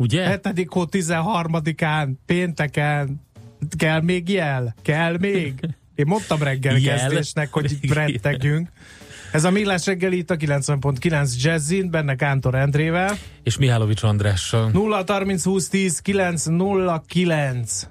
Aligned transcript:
Ugye? 0.00 0.40
7. 0.54 0.66
hó 0.68 0.84
13-án, 0.90 2.08
pénteken. 2.26 3.20
Kell 3.76 4.00
még 4.00 4.28
jel? 4.28 4.74
Kell 4.82 5.16
még? 5.18 5.54
Én 5.94 6.04
mondtam 6.08 6.42
reggel 6.42 6.76
Jel? 6.76 6.98
kezdésnek, 6.98 7.52
hogy 7.52 7.78
rettegjünk. 7.88 8.68
Ez 9.32 9.44
a 9.44 9.50
Millás 9.50 9.86
reggeli 9.86 10.16
itt 10.16 10.30
a 10.30 10.36
90.9 10.36 11.42
Jazzin, 11.42 11.90
benne 11.90 12.14
Kántor 12.14 12.54
Endrével. 12.54 13.16
És 13.42 13.58
Mihálovics 13.58 14.02
Andrással. 14.02 14.70
0 14.70 15.04
30 15.06 15.44
20 15.44 15.68
10 15.68 15.98
9 15.98 16.44
0 16.44 17.02
9. 17.06 17.88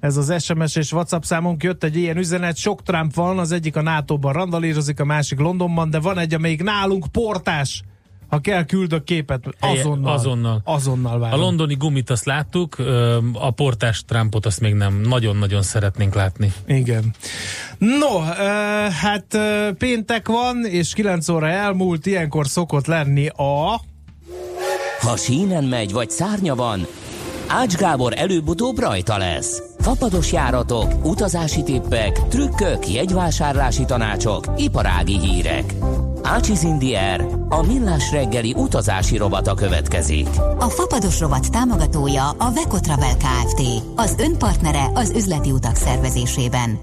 Ez 0.00 0.16
az 0.16 0.42
SMS 0.42 0.76
és 0.76 0.92
WhatsApp 0.92 1.22
számunk 1.22 1.62
jött 1.62 1.84
egy 1.84 1.96
ilyen 1.96 2.16
üzenet, 2.16 2.56
sok 2.56 2.82
Trump 2.82 3.14
van, 3.14 3.38
az 3.38 3.52
egyik 3.52 3.76
a 3.76 3.82
NATO-ban 3.82 4.32
randalírozik, 4.32 5.00
a 5.00 5.04
másik 5.04 5.38
Londonban, 5.38 5.90
de 5.90 6.00
van 6.00 6.18
egy, 6.18 6.34
amelyik 6.34 6.62
nálunk 6.62 7.06
portás. 7.12 7.82
Ha 8.28 8.38
kell, 8.38 8.64
küldök 8.64 9.04
képet. 9.04 9.44
Azonnal. 9.60 10.12
azonnal. 10.12 10.60
Azonnal 10.64 11.22
A 11.22 11.36
londoni 11.36 11.74
gumit 11.74 12.10
azt 12.10 12.24
láttuk, 12.24 12.76
a 13.32 13.50
portás 13.50 14.04
Trumpot 14.04 14.46
azt 14.46 14.60
még 14.60 14.74
nem. 14.74 15.00
Nagyon-nagyon 15.00 15.62
szeretnénk 15.62 16.14
látni. 16.14 16.52
Igen. 16.66 17.14
No, 17.78 18.18
hát 18.90 19.38
péntek 19.78 20.28
van, 20.28 20.64
és 20.64 20.92
9 20.92 21.28
óra 21.28 21.48
elmúlt, 21.48 22.06
ilyenkor 22.06 22.46
szokott 22.46 22.86
lenni 22.86 23.26
a... 23.26 23.80
Ha 25.00 25.16
sínen 25.16 25.64
megy, 25.64 25.92
vagy 25.92 26.10
szárnya 26.10 26.54
van, 26.54 26.86
Ács 27.48 27.74
Gábor 27.74 28.12
előbb-utóbb 28.16 28.78
rajta 28.78 29.18
lesz. 29.18 29.62
Fapados 29.78 30.32
járatok, 30.32 31.04
utazási 31.04 31.62
tippek, 31.62 32.28
trükkök, 32.28 32.88
jegyvásárlási 32.88 33.84
tanácsok, 33.84 34.44
iparági 34.56 35.18
hírek. 35.18 35.74
Ácsiz 36.26 36.62
Indier, 36.62 37.26
a 37.48 37.62
millás 37.66 38.10
reggeli 38.10 38.54
utazási 38.56 39.16
rovata 39.16 39.54
következik. 39.54 40.28
A 40.58 40.68
Fapados 40.68 41.20
rovat 41.20 41.50
támogatója 41.50 42.28
a 42.28 42.52
Vekotravel 42.52 43.16
Kft. 43.16 43.62
Az 43.96 44.14
önpartnere 44.18 44.90
az 44.94 45.10
üzleti 45.10 45.50
utak 45.50 45.76
szervezésében. 45.76 46.78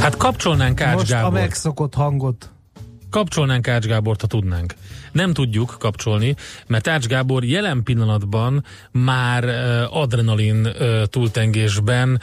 Hát 0.00 0.16
kapcsolnánk 0.16 0.80
Ács 0.80 0.94
Most 0.94 1.12
a 1.12 1.14
Gábort. 1.14 1.32
megszokott 1.32 1.94
hangot. 1.94 2.55
Kapcsolnánk 3.10 3.68
Ács 3.68 3.86
Gábort, 3.86 4.20
ha 4.20 4.26
tudnánk. 4.26 4.74
Nem 5.12 5.32
tudjuk 5.32 5.76
kapcsolni, 5.78 6.34
mert 6.66 6.88
Ács 6.88 7.06
Gábor 7.06 7.44
jelen 7.44 7.82
pillanatban 7.82 8.64
már 8.90 9.44
adrenalin 9.90 10.68
túltengésben 11.04 12.20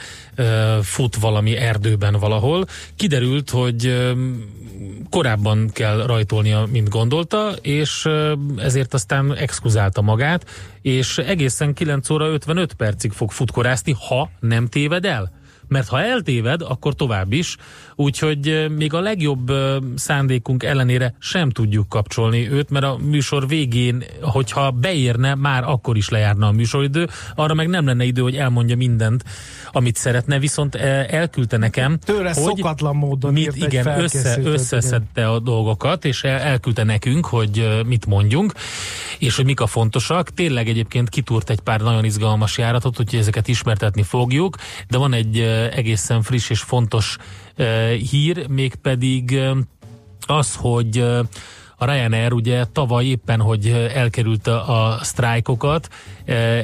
fut 0.82 1.16
valami 1.16 1.56
erdőben 1.56 2.18
valahol. 2.18 2.66
Kiderült, 2.96 3.50
hogy 3.50 4.12
korábban 5.10 5.70
kell 5.72 6.06
rajtolnia, 6.06 6.66
mint 6.70 6.88
gondolta, 6.88 7.52
és 7.62 8.08
ezért 8.56 8.94
aztán 8.94 9.34
exkuzálta 9.34 10.02
magát, 10.02 10.50
és 10.82 11.18
egészen 11.18 11.74
9 11.74 12.10
óra 12.10 12.26
55 12.26 12.74
percig 12.74 13.12
fog 13.12 13.30
futkorászni, 13.30 13.94
ha 14.08 14.30
nem 14.40 14.66
téved 14.66 15.04
el 15.04 15.42
mert 15.68 15.88
ha 15.88 16.02
eltéved, 16.02 16.62
akkor 16.62 16.94
tovább 16.94 17.32
is, 17.32 17.56
úgyhogy 17.94 18.48
eh, 18.48 18.68
még 18.68 18.92
a 18.92 19.00
legjobb 19.00 19.50
eh, 19.50 19.76
szándékunk 19.94 20.62
ellenére 20.62 21.14
sem 21.18 21.50
tudjuk 21.50 21.88
kapcsolni 21.88 22.50
őt, 22.50 22.70
mert 22.70 22.84
a 22.84 22.98
műsor 23.00 23.48
végén, 23.48 24.04
hogyha 24.20 24.70
beérne, 24.70 25.34
már 25.34 25.64
akkor 25.64 25.96
is 25.96 26.08
lejárna 26.08 26.46
a 26.46 26.52
műsoridő, 26.52 27.08
arra 27.34 27.54
meg 27.54 27.68
nem 27.68 27.86
lenne 27.86 28.04
idő, 28.04 28.22
hogy 28.22 28.36
elmondja 28.36 28.76
mindent, 28.76 29.24
amit 29.72 29.96
szeretne, 29.96 30.38
viszont 30.38 30.74
eh, 30.74 31.06
elküldte 31.08 31.56
nekem, 31.56 31.98
Tőle 31.98 32.32
hogy 32.34 32.56
szokatlan 32.56 32.96
módon 32.96 33.32
mit, 33.32 33.56
igen, 33.56 34.00
össze, 34.00 34.40
összeszedte 34.44 35.28
a 35.28 35.38
dolgokat, 35.38 36.04
és 36.04 36.24
el, 36.24 36.38
elküldte 36.38 36.84
nekünk, 36.84 37.26
hogy 37.26 37.82
mit 37.86 38.06
mondjunk, 38.06 38.52
és 39.18 39.36
hogy 39.36 39.44
mik 39.44 39.60
a 39.60 39.66
fontosak. 39.66 40.30
Tényleg 40.30 40.68
egyébként 40.68 41.08
kitúrt 41.08 41.50
egy 41.50 41.60
pár 41.60 41.80
nagyon 41.80 42.04
izgalmas 42.04 42.58
járatot, 42.58 43.00
úgyhogy 43.00 43.18
ezeket 43.18 43.48
ismertetni 43.48 44.02
fogjuk, 44.02 44.56
de 44.88 44.98
van 44.98 45.12
egy 45.12 45.53
egészen 45.72 46.22
friss 46.22 46.50
és 46.50 46.60
fontos 46.60 47.16
hír, 48.10 48.48
mégpedig 48.48 49.40
az, 50.26 50.54
hogy 50.54 51.04
a 51.76 51.84
Ryanair 51.84 52.32
ugye 52.32 52.64
tavaly 52.64 53.04
éppen, 53.04 53.40
hogy 53.40 53.68
elkerülte 53.94 54.56
a 54.56 54.98
sztrájkokat, 55.02 55.88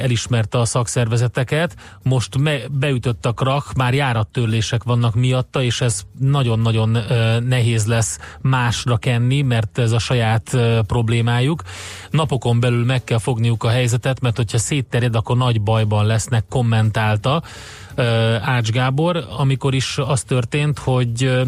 elismerte 0.01 0.59
a 0.59 0.65
szakszervezeteket, 0.65 1.77
most 2.03 2.37
beütött 2.73 3.27
a 3.27 3.33
krak, 3.33 3.73
már 3.77 3.95
járattörlések 3.95 4.83
vannak 4.83 5.15
miatta, 5.15 5.63
és 5.63 5.81
ez 5.81 6.03
nagyon-nagyon 6.19 6.97
eh, 6.97 7.41
nehéz 7.41 7.87
lesz 7.87 8.19
másra 8.41 8.97
kenni, 8.97 9.43
mert 9.43 9.79
ez 9.79 9.93
a 9.93 9.99
saját 9.99 10.57
problémájuk. 10.87 11.63
Napokon 12.11 12.61
belül 12.61 12.85
meg 12.85 13.05
kell 13.05 13.19
fogniuk 13.19 13.65
a 13.65 13.69
helyzetet, 13.69 14.21
mert 14.21 14.37
hogyha 14.37 14.59
szétterjed, 14.59 15.15
akkor 15.15 15.37
nagy 15.37 15.63
bajban 15.63 16.07
lesznek, 16.07 16.45
kommentálta 16.49 17.43
Ács 18.41 18.71
Gábor, 18.71 19.27
amikor 19.39 19.75
is 19.75 19.99
az 19.99 20.23
történt, 20.23 20.79
hogy 20.79 21.43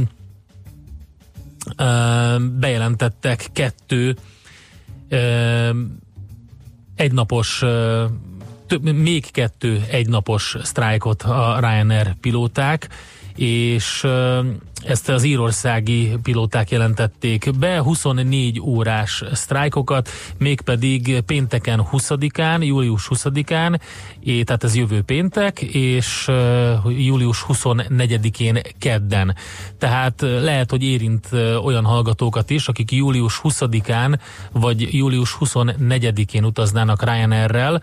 bejelentettek 2.58 3.48
kettő 3.52 4.16
egynapos, 6.94 7.58
több, 8.66 8.82
még 8.82 9.30
kettő 9.30 9.82
egynapos 9.90 10.56
sztrájkot 10.62 11.22
a 11.22 11.58
Ryanair 11.60 12.14
pilóták, 12.14 12.88
és 13.36 14.06
ezt 14.84 15.08
az 15.08 15.22
írországi 15.22 16.16
pilóták 16.22 16.70
jelentették 16.70 17.50
be, 17.58 17.80
24 17.80 18.60
órás 18.60 19.24
sztrájkokat, 19.32 20.08
mégpedig 20.38 21.20
pénteken 21.20 21.86
20-án, 21.92 22.66
július 22.66 23.08
20-án, 23.10 23.80
é, 24.20 24.42
tehát 24.42 24.64
ez 24.64 24.76
jövő 24.76 25.02
péntek, 25.02 25.60
és 25.62 26.30
július 26.84 27.44
24-én 27.48 28.60
kedden. 28.78 29.36
Tehát 29.78 30.20
lehet, 30.20 30.70
hogy 30.70 30.82
érint 30.82 31.28
olyan 31.64 31.84
hallgatókat 31.84 32.50
is, 32.50 32.68
akik 32.68 32.92
július 32.92 33.40
20-án 33.42 34.18
vagy 34.52 34.94
július 34.94 35.36
24-én 35.40 36.44
utaznának 36.44 37.04
Ryanairrel, 37.04 37.82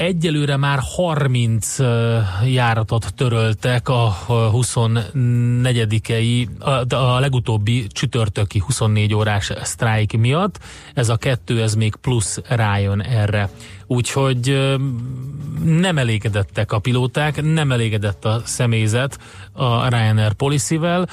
Egyelőre 0.00 0.56
már 0.56 0.78
30 0.96 1.78
ö, 1.78 2.18
járatot 2.44 3.14
töröltek 3.14 3.88
a 3.88 4.16
24-ei, 4.28 6.48
a, 6.88 7.18
legutóbbi 7.18 7.86
csütörtöki 7.86 8.62
24 8.66 9.14
órás 9.14 9.52
sztrájk 9.62 10.18
miatt. 10.18 10.58
Ez 10.94 11.08
a 11.08 11.16
kettő, 11.16 11.62
ez 11.62 11.74
még 11.74 11.96
plusz 11.96 12.40
rájön 12.48 13.00
erre. 13.00 13.50
Úgyhogy 13.86 14.76
nem 15.64 15.98
elégedettek 15.98 16.72
a 16.72 16.78
pilóták, 16.78 17.42
nem 17.42 17.72
elégedett 17.72 18.24
a 18.24 18.42
személyzet 18.44 19.18
a 19.52 19.88
Ryanair 19.88 20.32
policy-vel, 20.32 21.08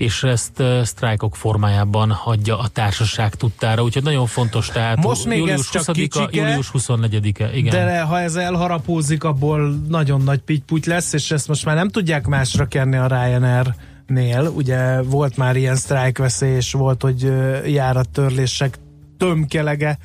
és 0.00 0.22
ezt 0.22 0.62
sztrájkok 0.82 1.36
formájában 1.36 2.10
hagyja 2.10 2.58
a 2.58 2.68
társaság 2.68 3.34
tudtára, 3.34 3.82
úgyhogy 3.82 4.02
nagyon 4.02 4.26
fontos, 4.26 4.68
tehát 4.68 4.96
Most 4.96 5.24
még 5.24 5.38
ez 5.38 5.46
július 5.46 5.70
csak 5.70 5.82
20-a, 5.82 5.92
kicsike, 5.92 6.40
július 6.40 6.70
24-e, 6.72 7.50
igen. 7.56 7.70
De 7.70 8.00
ha 8.00 8.20
ez 8.20 8.34
elharapózik, 8.34 9.24
abból 9.24 9.74
nagyon 9.88 10.22
nagy 10.22 10.38
pitty 10.38 10.86
lesz, 10.86 11.12
és 11.12 11.30
ezt 11.30 11.48
most 11.48 11.64
már 11.64 11.76
nem 11.76 11.88
tudják 11.88 12.26
másra 12.26 12.66
kenni 12.66 12.96
a 12.96 13.06
Ryanair-nél. 13.06 14.52
Ugye 14.54 15.02
volt 15.02 15.36
már 15.36 15.56
ilyen 15.56 15.76
sztrájkveszély, 15.76 16.54
és 16.54 16.72
volt, 16.72 17.02
hogy 17.02 17.32
járattörlések 17.66 18.78
tömkelege 19.18 19.98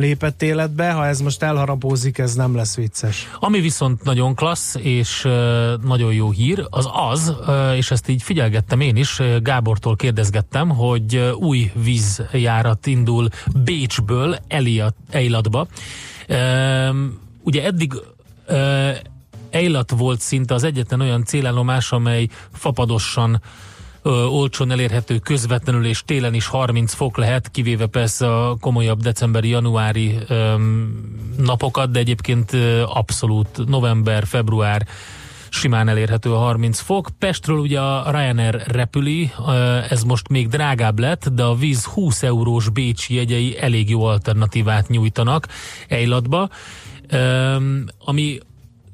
lépett 0.00 0.42
életbe, 0.42 0.92
ha 0.92 1.06
ez 1.06 1.20
most 1.20 1.42
elharapózik, 1.42 2.18
ez 2.18 2.34
nem 2.34 2.54
lesz 2.54 2.76
vicces. 2.76 3.30
Ami 3.40 3.60
viszont 3.60 4.02
nagyon 4.02 4.34
klassz 4.34 4.74
és 4.74 5.22
nagyon 5.82 6.12
jó 6.12 6.30
hír, 6.30 6.66
az 6.70 6.88
az, 6.92 7.34
és 7.74 7.90
ezt 7.90 8.08
így 8.08 8.22
figyelgettem 8.22 8.80
én 8.80 8.96
is, 8.96 9.20
Gábortól 9.42 9.96
kérdezgettem, 9.96 10.68
hogy 10.68 11.32
új 11.34 11.72
vízjárat 11.74 12.86
indul 12.86 13.28
Bécsből 13.64 14.38
Eliat, 14.48 14.94
Eilatba. 15.10 15.66
Ugye 17.42 17.64
eddig 17.64 17.92
Eilat 19.50 19.90
volt 19.90 20.20
szinte 20.20 20.54
az 20.54 20.64
egyetlen 20.64 21.00
olyan 21.00 21.24
célállomás, 21.24 21.92
amely 21.92 22.28
fapadosan 22.52 23.42
ö, 24.02 24.24
olcsón 24.24 24.70
elérhető 24.70 25.18
közvetlenül, 25.18 25.86
és 25.86 26.02
télen 26.04 26.34
is 26.34 26.46
30 26.46 26.94
fok 26.94 27.16
lehet, 27.16 27.50
kivéve 27.50 27.86
persze 27.86 28.36
a 28.36 28.56
komolyabb 28.56 29.00
decemberi, 29.00 29.48
januári 29.48 30.18
ö, 30.28 30.54
napokat, 31.36 31.90
de 31.90 31.98
egyébként 31.98 32.52
ö, 32.52 32.82
abszolút 32.82 33.66
november, 33.66 34.26
február, 34.26 34.86
simán 35.50 35.88
elérhető 35.88 36.32
a 36.32 36.38
30 36.38 36.80
fok. 36.80 37.08
Pestről 37.18 37.58
ugye 37.58 37.80
a 37.80 38.10
Ryanair 38.10 38.62
repüli, 38.66 39.32
ez 39.88 40.02
most 40.02 40.28
még 40.28 40.48
drágább 40.48 40.98
lett, 40.98 41.28
de 41.28 41.42
a 41.42 41.54
víz 41.54 41.84
20 41.84 42.22
eurós 42.22 42.68
bécsi 42.68 43.14
jegyei 43.14 43.58
elég 43.60 43.90
jó 43.90 44.04
alternatívát 44.04 44.88
nyújtanak 44.88 45.46
Ejlatba. 45.88 46.48
Ami 47.98 48.38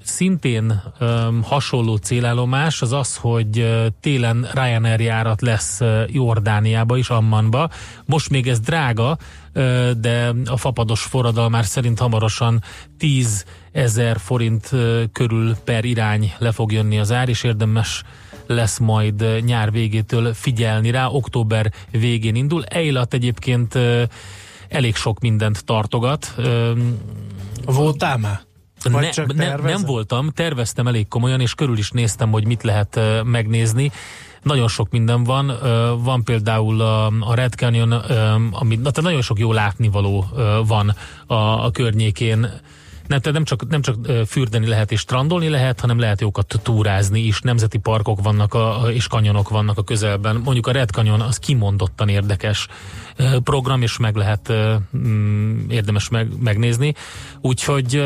szintén 0.07 0.83
um, 1.01 1.43
hasonló 1.43 1.97
célállomás 1.97 2.83
az 2.83 2.93
az, 2.93 3.17
hogy 3.17 3.69
télen 4.01 4.49
Ryanair 4.53 5.01
járat 5.01 5.41
lesz 5.41 5.81
uh, 5.81 6.03
Jordániába 6.09 6.97
is, 6.97 7.11
Ammanba. 7.11 7.71
Most 8.05 8.31
még 8.31 8.49
ez 8.49 8.61
drága, 8.61 9.19
de 9.97 10.33
a 10.45 10.57
fapados 10.57 11.03
forradalmár 11.03 11.65
szerint 11.65 11.99
hamarosan 11.99 12.63
10 12.99 13.45
ezer 13.73 14.19
forint 14.19 14.71
körül 15.13 15.57
per 15.65 15.85
irány 15.85 16.33
le 16.39 16.53
fog 16.53 16.73
jönni 16.73 16.99
az 16.99 17.13
ár, 17.13 17.29
és 17.29 17.43
érdemes 17.43 18.03
lesz 18.47 18.79
majd 18.79 19.45
nyár 19.45 19.73
végétől 19.73 20.35
figyelni 20.35 20.91
rá. 20.91 21.07
Október 21.07 21.73
végén 21.91 22.35
indul. 22.35 22.65
Eilat 22.65 23.15
egyébként 23.15 23.79
elég 24.69 24.95
sok 24.95 25.21
mindent 25.21 25.65
tartogat. 25.65 26.35
Voltál 27.65 28.19
már? 28.19 28.46
Ne, 28.91 29.11
ne, 29.35 29.55
nem 29.55 29.83
voltam, 29.83 30.31
terveztem 30.31 30.87
elég 30.87 31.09
komolyan, 31.09 31.41
és 31.41 31.55
körül 31.55 31.79
is 31.79 31.91
néztem, 31.91 32.31
hogy 32.31 32.47
mit 32.47 32.63
lehet 32.63 32.97
uh, 32.97 33.23
megnézni. 33.23 33.91
Nagyon 34.43 34.69
sok 34.69 34.91
minden 34.91 35.25
van. 35.25 35.51
Uh, 35.51 35.59
van 36.03 36.25
például 36.25 36.81
a, 36.81 37.07
a 37.07 37.35
Red 37.35 37.53
Canyon, 37.53 37.93
uh, 37.93 38.03
ami 38.51 38.77
na, 38.77 38.91
nagyon 39.03 39.23
sok 39.23 39.39
jó 39.39 39.53
látnivaló 39.53 40.25
uh, 40.33 40.67
van 40.67 40.95
a, 41.27 41.35
a 41.65 41.71
környékén. 41.71 42.51
Nem, 43.07 43.21
tehát 43.21 43.33
nem 43.33 43.45
csak, 43.45 43.69
nem 43.69 43.83
csak 43.83 43.97
fürdeni 44.27 44.67
lehet 44.67 44.93
és 44.93 45.01
strandolni 45.01 45.49
lehet, 45.49 45.81
hanem 45.81 45.99
lehet 45.99 46.21
jókat 46.21 46.61
túrázni 46.63 47.21
is. 47.21 47.41
Nemzeti 47.41 47.79
parkok 47.79 48.23
vannak 48.23 48.55
a, 48.55 48.83
és 48.93 49.07
kanyonok 49.07 49.49
vannak 49.49 49.79
a 49.79 49.83
közelben. 49.83 50.37
Mondjuk 50.45 50.67
a 50.67 50.73
Red 50.73 50.91
Canyon 50.91 51.21
az 51.21 51.37
kimondottan 51.37 52.09
érdekes 52.09 52.69
program, 53.45 53.83
és 53.83 53.99
meg 53.99 54.17
lehet 54.17 54.53
mm, 54.97 55.69
érdemes 55.69 56.09
meg, 56.09 56.29
megnézni. 56.43 56.95
Úgyhogy 57.41 58.03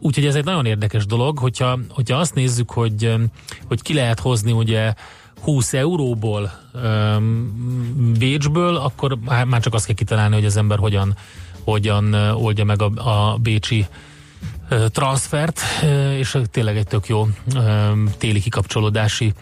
Úgyhogy 0.00 0.26
ez 0.26 0.34
egy 0.34 0.44
nagyon 0.44 0.66
érdekes 0.66 1.06
dolog, 1.06 1.38
hogyha, 1.38 1.78
hogyha 1.88 2.16
azt 2.16 2.34
nézzük, 2.34 2.70
hogy, 2.70 3.14
hogy 3.66 3.82
ki 3.82 3.94
lehet 3.94 4.20
hozni 4.20 4.52
ugye 4.52 4.94
20 5.40 5.72
euróból 5.72 6.52
um, 6.74 8.14
Bécsből, 8.18 8.76
akkor 8.76 9.18
már 9.46 9.60
csak 9.60 9.74
azt 9.74 9.86
kell 9.86 9.94
kitalálni, 9.94 10.34
hogy 10.34 10.44
az 10.44 10.56
ember 10.56 10.78
hogyan, 10.78 11.16
hogyan 11.64 12.14
oldja 12.14 12.64
meg 12.64 12.82
a, 12.82 12.90
a 12.94 13.36
bécsi 13.36 13.86
transfert, 14.88 15.60
uh, 15.82 16.18
és 16.18 16.38
tényleg 16.50 16.76
egy 16.76 16.86
tök 16.86 17.06
jó 17.06 17.28
um, 17.54 18.10
téli 18.18 18.40
kikapcsolódási 18.40 19.32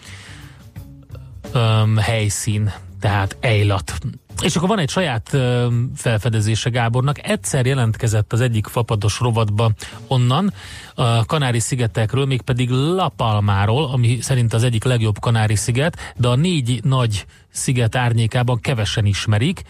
um, 1.54 1.96
helyszín, 1.96 2.72
tehát 3.00 3.36
Ejlat. 3.40 3.98
És 4.42 4.56
akkor 4.56 4.68
van 4.68 4.78
egy 4.78 4.90
saját 4.90 5.32
ö, 5.32 5.66
felfedezése 5.96 6.70
Gábornak. 6.70 7.28
Egyszer 7.28 7.66
jelentkezett 7.66 8.32
az 8.32 8.40
egyik 8.40 8.66
fapados 8.66 9.20
rovatba 9.20 9.70
onnan, 10.06 10.52
a 10.94 11.24
Kanári-szigetekről, 11.24 12.26
mégpedig 12.26 12.70
La 12.70 13.08
Palmáról, 13.08 13.90
ami 13.92 14.18
szerint 14.20 14.54
az 14.54 14.62
egyik 14.62 14.84
legjobb 14.84 15.18
Kanári-sziget, 15.18 16.14
de 16.16 16.28
a 16.28 16.34
négy 16.34 16.80
nagy 16.84 17.26
sziget 17.50 17.96
árnyékában 17.96 18.60
kevesen 18.60 19.06
ismerik, 19.06 19.62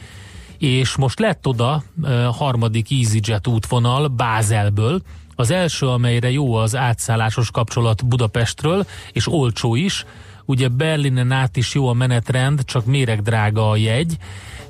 és 0.59 0.97
most 0.97 1.19
lett 1.19 1.47
oda 1.47 1.82
ö, 2.03 2.29
harmadik 2.32 2.87
EasyJet 2.91 3.47
útvonal 3.47 4.09
Bázelből, 4.09 5.03
az 5.35 5.50
első, 5.50 5.87
amelyre 5.87 6.31
jó 6.31 6.55
az 6.55 6.76
átszállásos 6.76 7.50
kapcsolat 7.50 8.06
Budapestről, 8.06 8.87
és 9.12 9.32
olcsó 9.32 9.75
is, 9.75 10.05
ugye 10.44 10.69
Berlinen 10.69 11.32
át 11.32 11.56
is 11.56 11.75
jó 11.75 11.88
a 11.88 11.93
menetrend, 11.93 12.64
csak 12.64 12.85
méregdrága 12.85 13.71
a 13.71 13.76
jegy, 13.76 14.17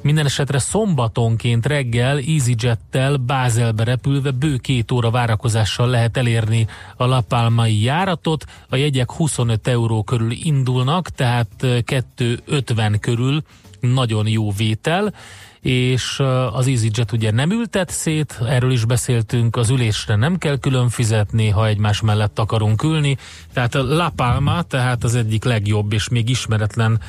minden 0.03 0.25
esetre 0.27 0.59
szombatonként 0.59 1.67
reggel 1.67 2.17
EasyJet-tel 2.17 3.17
Bázelbe 3.17 3.85
repülve 3.85 4.31
bő 4.31 4.57
két 4.57 4.91
óra 4.91 5.11
várakozással 5.11 5.89
lehet 5.89 6.17
elérni 6.17 6.67
a 6.97 7.05
lapálmai 7.07 7.83
járatot. 7.83 8.45
A 8.69 8.77
jegyek 8.77 9.13
25 9.13 9.69
euró 9.69 10.03
körül 10.03 10.31
indulnak, 10.31 11.09
tehát 11.09 11.67
250 11.85 13.01
körül 13.01 13.43
nagyon 13.81 14.29
jó 14.29 14.53
vétel 14.53 15.13
és 15.61 16.21
az 16.53 16.67
EasyJet 16.67 17.13
ugye 17.13 17.31
nem 17.31 17.51
ültet 17.51 17.91
szét, 17.91 18.39
erről 18.47 18.73
is 18.73 18.85
beszéltünk, 18.85 19.57
az 19.57 19.71
ülésre 19.71 20.17
nem 20.17 20.39
kell 20.39 20.59
külön 20.59 20.89
fizetni, 20.89 21.49
ha 21.49 21.67
egymás 21.67 22.01
mellett 22.01 22.39
akarunk 22.39 22.83
ülni, 22.83 23.17
tehát 23.53 23.75
a 23.75 23.83
La 23.83 24.13
Palma, 24.17 24.63
tehát 24.63 25.05
az 25.05 25.15
egyik 25.15 25.45
legjobb 25.45 25.93
és 25.93 26.09
még 26.09 26.29
ismeretlen 26.29 27.01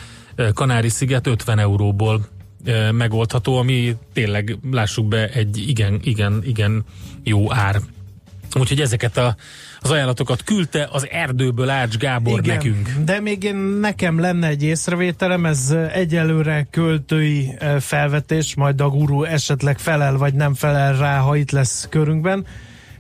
Kanári-sziget 0.54 1.28
50 1.28 1.60
euróból 1.60 2.28
megoldható, 2.92 3.58
ami 3.58 3.96
tényleg, 4.14 4.58
lássuk 4.72 5.08
be, 5.08 5.28
egy 5.28 5.70
igen, 5.70 6.00
igen, 6.04 6.42
igen 6.46 6.84
jó 7.24 7.54
ár. 7.54 7.80
Úgyhogy 8.60 8.82
ezeket 8.82 9.18
a, 9.18 9.36
az 9.80 9.92
ajánlatokat 9.92 10.44
küldte 10.44 10.88
az 10.92 11.08
erdőből 11.10 11.70
Ács 11.70 11.98
Gábor 11.98 12.40
Igen, 12.40 12.56
nekünk. 12.56 12.90
De 13.06 13.20
még 13.20 13.44
én, 13.44 13.56
nekem 13.56 14.20
lenne 14.20 14.48
egy 14.48 14.64
észrevételem, 14.64 15.46
ez 15.46 15.76
egyelőre 15.94 16.68
költői 16.72 17.58
felvetés, 17.80 18.56
majd 18.56 18.82
a 18.82 18.90
guru 18.90 19.24
esetleg 19.24 19.80
felel 19.80 20.18
vagy 20.18 20.34
nem 20.34 20.54
felel 20.54 20.98
rá, 20.98 21.18
ha 21.18 21.36
itt 21.36 21.52
lesz 21.52 21.88
körünkben. 21.90 22.46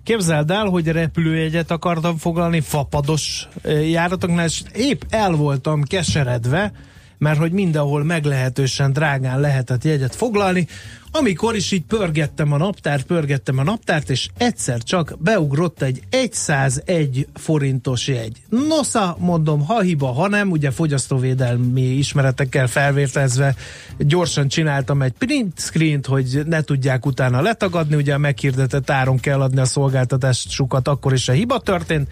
Képzeld 0.03 0.51
el, 0.51 0.65
hogy 0.65 0.87
repülőjegyet 0.87 1.71
akartam 1.71 2.17
foglalni 2.17 2.59
fapados 2.59 3.47
járatoknál, 3.91 4.45
és 4.45 4.61
épp 4.73 5.01
el 5.09 5.31
voltam 5.31 5.83
keseredve, 5.83 6.71
mert 7.19 7.37
hogy 7.39 7.51
mindenhol 7.51 8.03
meglehetősen 8.03 8.93
drágán 8.93 9.39
lehetett 9.39 9.83
jegyet 9.83 10.15
foglalni, 10.15 10.67
amikor 11.11 11.55
is 11.55 11.71
így 11.71 11.83
pörgettem 11.83 12.51
a 12.51 12.57
naptárt, 12.57 13.05
pörgettem 13.05 13.57
a 13.57 13.63
naptárt, 13.63 14.09
és 14.09 14.27
egyszer 14.37 14.83
csak 14.83 15.15
beugrott 15.19 15.81
egy 15.81 16.33
101 16.33 17.27
forintos 17.33 18.07
jegy. 18.07 18.37
Nosza, 18.49 19.17
mondom, 19.19 19.65
ha 19.65 19.81
hiba, 19.81 20.07
ha 20.07 20.27
nem, 20.27 20.51
ugye 20.51 20.71
fogyasztóvédelmi 20.71 21.81
ismeretekkel 21.81 22.67
felvértezve 22.67 23.55
gyorsan 23.97 24.47
csináltam 24.47 25.01
egy 25.01 25.13
print 25.17 25.59
screen 25.59 26.03
hogy 26.07 26.41
ne 26.45 26.61
tudják 26.61 27.05
utána 27.05 27.41
letagadni, 27.41 27.95
ugye 27.95 28.13
a 28.13 28.17
meghirdetett 28.17 28.89
áron 28.89 29.17
kell 29.17 29.41
adni 29.41 29.59
a 29.59 29.65
szolgáltatásukat, 29.65 30.87
akkor 30.87 31.13
is 31.13 31.29
a 31.29 31.33
hiba 31.33 31.59
történt 31.59 32.09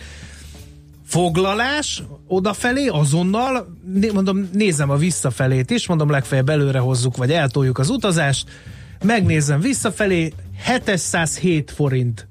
foglalás 1.07 2.03
odafelé 2.27 2.87
azonnal, 2.87 3.77
mondom, 4.13 4.49
nézem 4.53 4.89
a 4.89 4.95
visszafelét 4.95 5.69
is, 5.69 5.87
mondom, 5.87 6.09
legfeljebb 6.09 6.49
előre 6.49 6.79
hozzuk, 6.79 7.17
vagy 7.17 7.31
eltoljuk 7.31 7.77
az 7.77 7.89
utazást, 7.89 8.49
megnézem 9.03 9.59
visszafelé, 9.59 10.33
707 10.65 11.71
forint 11.71 12.27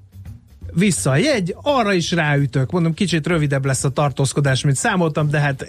vissza 0.73 1.11
a 1.11 1.17
jegy, 1.17 1.55
arra 1.63 1.93
is 1.93 2.13
ráütök. 2.13 2.71
Mondom, 2.71 2.95
kicsit 2.95 3.27
rövidebb 3.27 3.65
lesz 3.65 3.85
a 3.85 3.89
tartózkodás, 3.89 4.65
mint 4.65 4.77
számoltam, 4.77 5.31
de 5.31 5.41
hát 5.41 5.67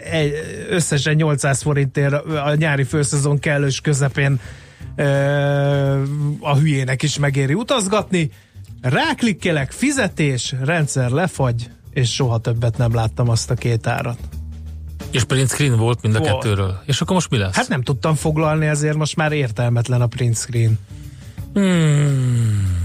összesen 0.70 1.16
800 1.16 1.62
forintért 1.62 2.14
a 2.14 2.56
nyári 2.56 2.84
főszezon 2.84 3.40
kellős 3.40 3.82
közepén 3.82 4.40
a 6.40 6.56
hülyének 6.58 7.04
is 7.04 7.20
megéri 7.20 7.54
utazgatni. 7.54 8.32
Ráklikkelek, 8.82 9.72
fizetés, 9.72 10.54
rendszer 10.64 11.10
lefagy, 11.10 11.70
és 11.98 12.14
soha 12.14 12.38
többet 12.38 12.78
nem 12.78 12.96
láttam 12.96 13.30
azt 13.30 13.52
a 13.52 13.54
két 13.54 13.88
árat. 13.88 14.18
És 15.12 15.24
print 15.24 15.50
screen 15.50 15.78
volt 15.78 16.02
mind 16.02 16.16
a 16.16 16.20
volt. 16.20 16.32
kettőről. 16.32 16.82
És 16.86 17.02
akkor 17.02 17.14
most 17.14 17.30
mi 17.30 17.38
lesz? 17.38 17.56
Hát 17.56 17.68
nem 17.68 17.82
tudtam 17.82 18.16
foglalni, 18.16 18.66
ezért 18.66 18.96
most 18.96 19.16
már 19.16 19.32
értelmetlen 19.32 20.02
a 20.02 20.08
print 20.08 20.38
screen. 20.38 20.80
Hmm, 21.54 22.78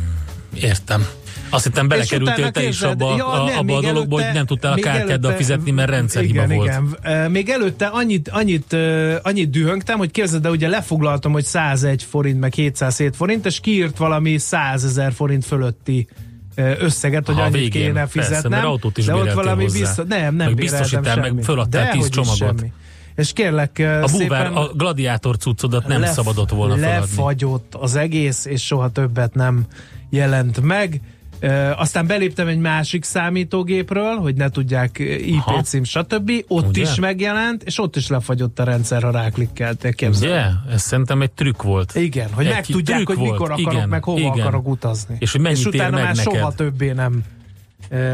értem. 0.55 1.07
Azt 1.51 1.65
hittem 1.65 1.89
belekerültél 1.89 2.51
te 2.51 2.63
is 2.63 2.83
abba, 2.83 3.17
ja, 3.17 3.27
a, 3.27 3.45
nem, 3.45 3.59
abba 3.59 3.77
a 3.77 3.81
dologba, 3.81 4.17
előtte, 4.17 4.25
hogy 4.25 4.35
nem 4.35 4.47
tudtál 4.47 4.73
a 4.73 4.77
kártyáddal 4.77 5.33
fizetni, 5.33 5.71
mert 5.71 5.91
rendszerhiba 5.91 6.45
igen, 6.45 6.57
volt. 6.57 6.73
Igen. 7.05 7.31
Még 7.31 7.49
előtte 7.49 7.87
annyit, 7.87 8.29
annyit, 8.29 8.77
annyit 9.23 9.51
dühöngtem, 9.51 9.99
hogy 9.99 10.11
képzeld, 10.11 10.43
de 10.43 10.51
ugye 10.51 10.69
lefoglaltam, 10.69 11.33
hogy 11.33 11.45
101 11.45 12.03
forint, 12.03 12.41
meg 12.41 12.55
707 12.55 13.17
forint, 13.17 13.47
és 13.47 13.61
kiírt 13.61 13.97
valami 13.97 14.39
100 14.39 14.85
ezer 14.85 15.13
forint 15.13 15.45
fölötti 15.45 16.09
összeget, 16.55 17.27
hogy 17.27 17.35
ha, 17.35 17.43
annyit 17.43 17.55
végén, 17.55 17.87
kéne 17.87 18.07
fizetnem. 18.07 18.51
Persze, 18.51 18.67
autót 18.67 18.99
is 18.99 19.05
de 19.05 19.15
ott 19.15 19.33
valami 19.33 19.65
biztos, 19.65 20.05
nem, 20.09 20.35
nem 20.35 20.55
biztosítál, 20.55 21.17
meg 21.17 21.35
föladtál 21.43 21.91
10 21.91 22.09
csomagot. 22.09 22.37
Semmi. 22.37 22.73
És 23.15 23.33
kérlek 23.33 23.79
A 24.03 24.09
búvár, 24.11 24.51
a 24.55 24.71
gladiátor 24.75 25.37
cuccodat 25.37 25.87
nem 25.87 26.01
lef, 26.01 26.13
szabadott 26.13 26.51
volna 26.51 26.77
feladni. 26.77 27.01
Lefagyott 27.01 27.75
az 27.75 27.97
egész, 27.97 28.45
és 28.45 28.67
soha 28.67 28.91
többet 28.91 29.35
nem 29.35 29.67
jelent 30.11 30.61
meg. 30.61 31.01
Aztán 31.77 32.07
beléptem 32.07 32.49
egy 32.49 32.59
másik 32.59 33.05
számítógépről, 33.05 34.17
hogy 34.17 34.35
ne 34.35 34.49
tudják 34.49 34.99
IP 34.99 35.43
Aha. 35.47 35.63
cím, 35.63 35.85
stb. 35.85 36.31
Ott 36.49 36.67
Ugye? 36.67 36.83
is 36.83 36.95
megjelent, 36.95 37.63
és 37.63 37.79
ott 37.79 37.97
is 37.97 38.09
lefagyott 38.09 38.59
a 38.59 38.65
rendszer, 38.65 39.03
ha 39.03 39.11
ráklikkeltél. 39.11 40.11
Ugye? 40.11 40.29
Yeah, 40.29 40.53
ez 40.71 40.83
szerintem 40.83 41.23
egy 41.23 41.31
trükk 41.31 41.63
volt. 41.63 41.95
Igen, 41.95 42.33
hogy 42.33 42.47
egy 42.47 42.53
megtudják, 42.53 43.07
hogy 43.07 43.17
mikor 43.17 43.29
volt. 43.29 43.41
akarok, 43.41 43.59
igen, 43.59 43.89
meg 43.89 44.05
hova 44.05 44.19
igen. 44.19 44.31
akarok 44.31 44.69
utazni. 44.69 45.17
És 45.19 45.33
hogy 45.33 45.51
és 45.51 45.65
utána 45.65 45.97
már 45.97 46.15
neked. 46.15 46.33
soha 46.33 46.53
többé 46.53 46.93
nem 46.93 47.23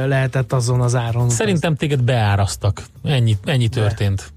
lehetett 0.06 0.52
azon 0.52 0.80
az 0.80 0.94
áron. 0.94 1.30
Szerintem 1.30 1.74
téged 1.74 2.02
beárasztak. 2.02 2.82
Ennyi, 3.04 3.36
ennyi 3.44 3.68
történt. 3.68 4.32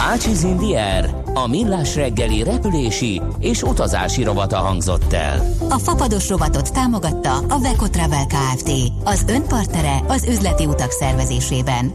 Ácsiz 0.00 0.42
Indier, 0.42 1.22
a 1.34 1.46
millás 1.48 1.94
reggeli 1.94 2.42
repülési 2.42 3.22
és 3.38 3.62
utazási 3.62 4.22
rovata 4.22 4.56
hangzott 4.56 5.12
el. 5.12 5.50
A 5.68 5.78
fapados 5.78 6.28
rovatot 6.28 6.72
támogatta 6.72 7.36
a 7.36 7.58
Veco 7.58 7.88
Travel 7.88 8.26
Kft. 8.26 8.70
Az 9.04 9.24
önpartnere 9.28 10.02
az 10.08 10.26
üzleti 10.28 10.66
utak 10.66 10.90
szervezésében. 10.90 11.92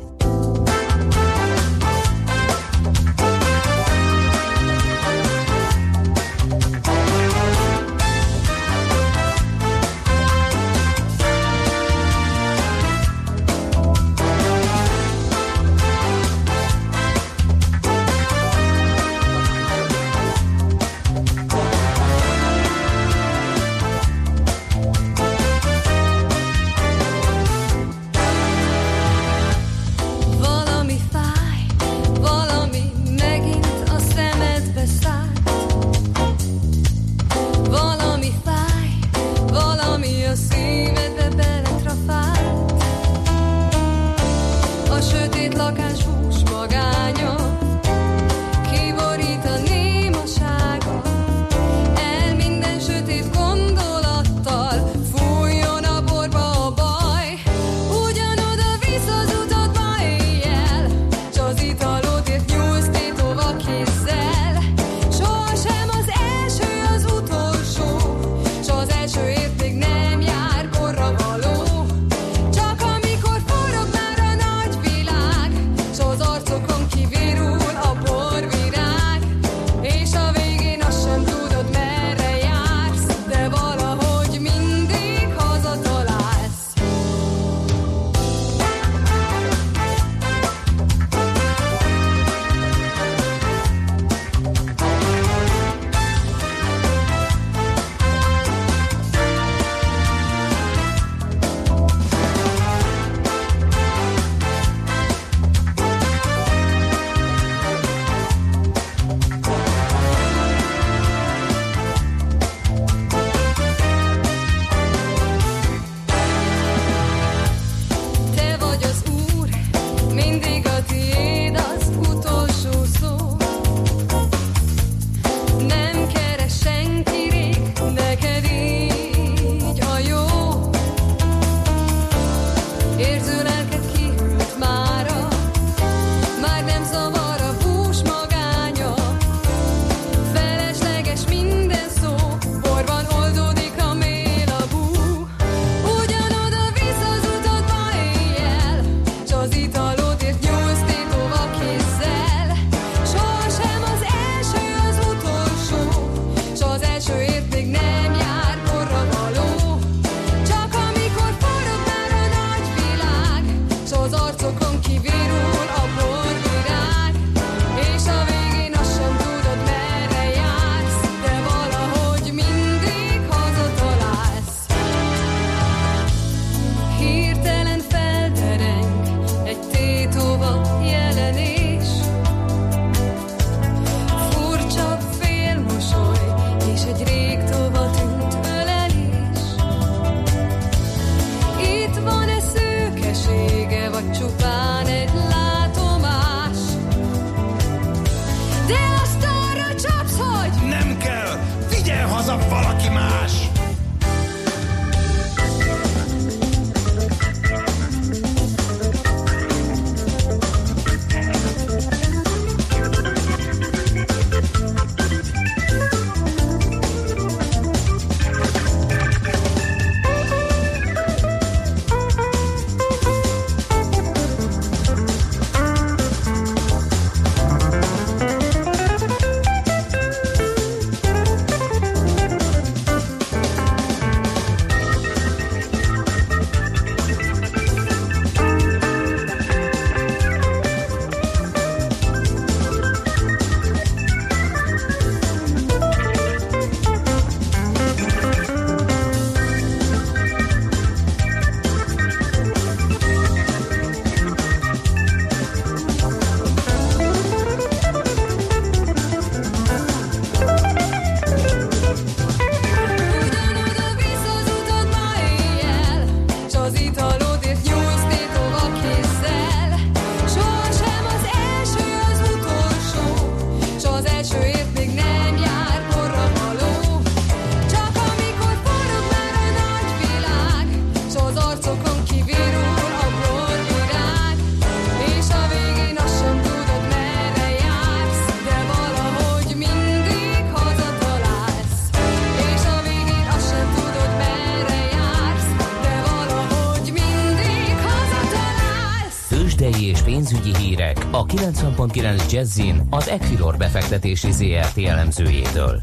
90.9 301.54 302.32
Jazzin 302.32 302.82
az 302.90 303.08
Equilor 303.10 303.58
befektetési 303.58 304.32
ZRT 304.32 304.78
elemzőjétől. 304.78 305.82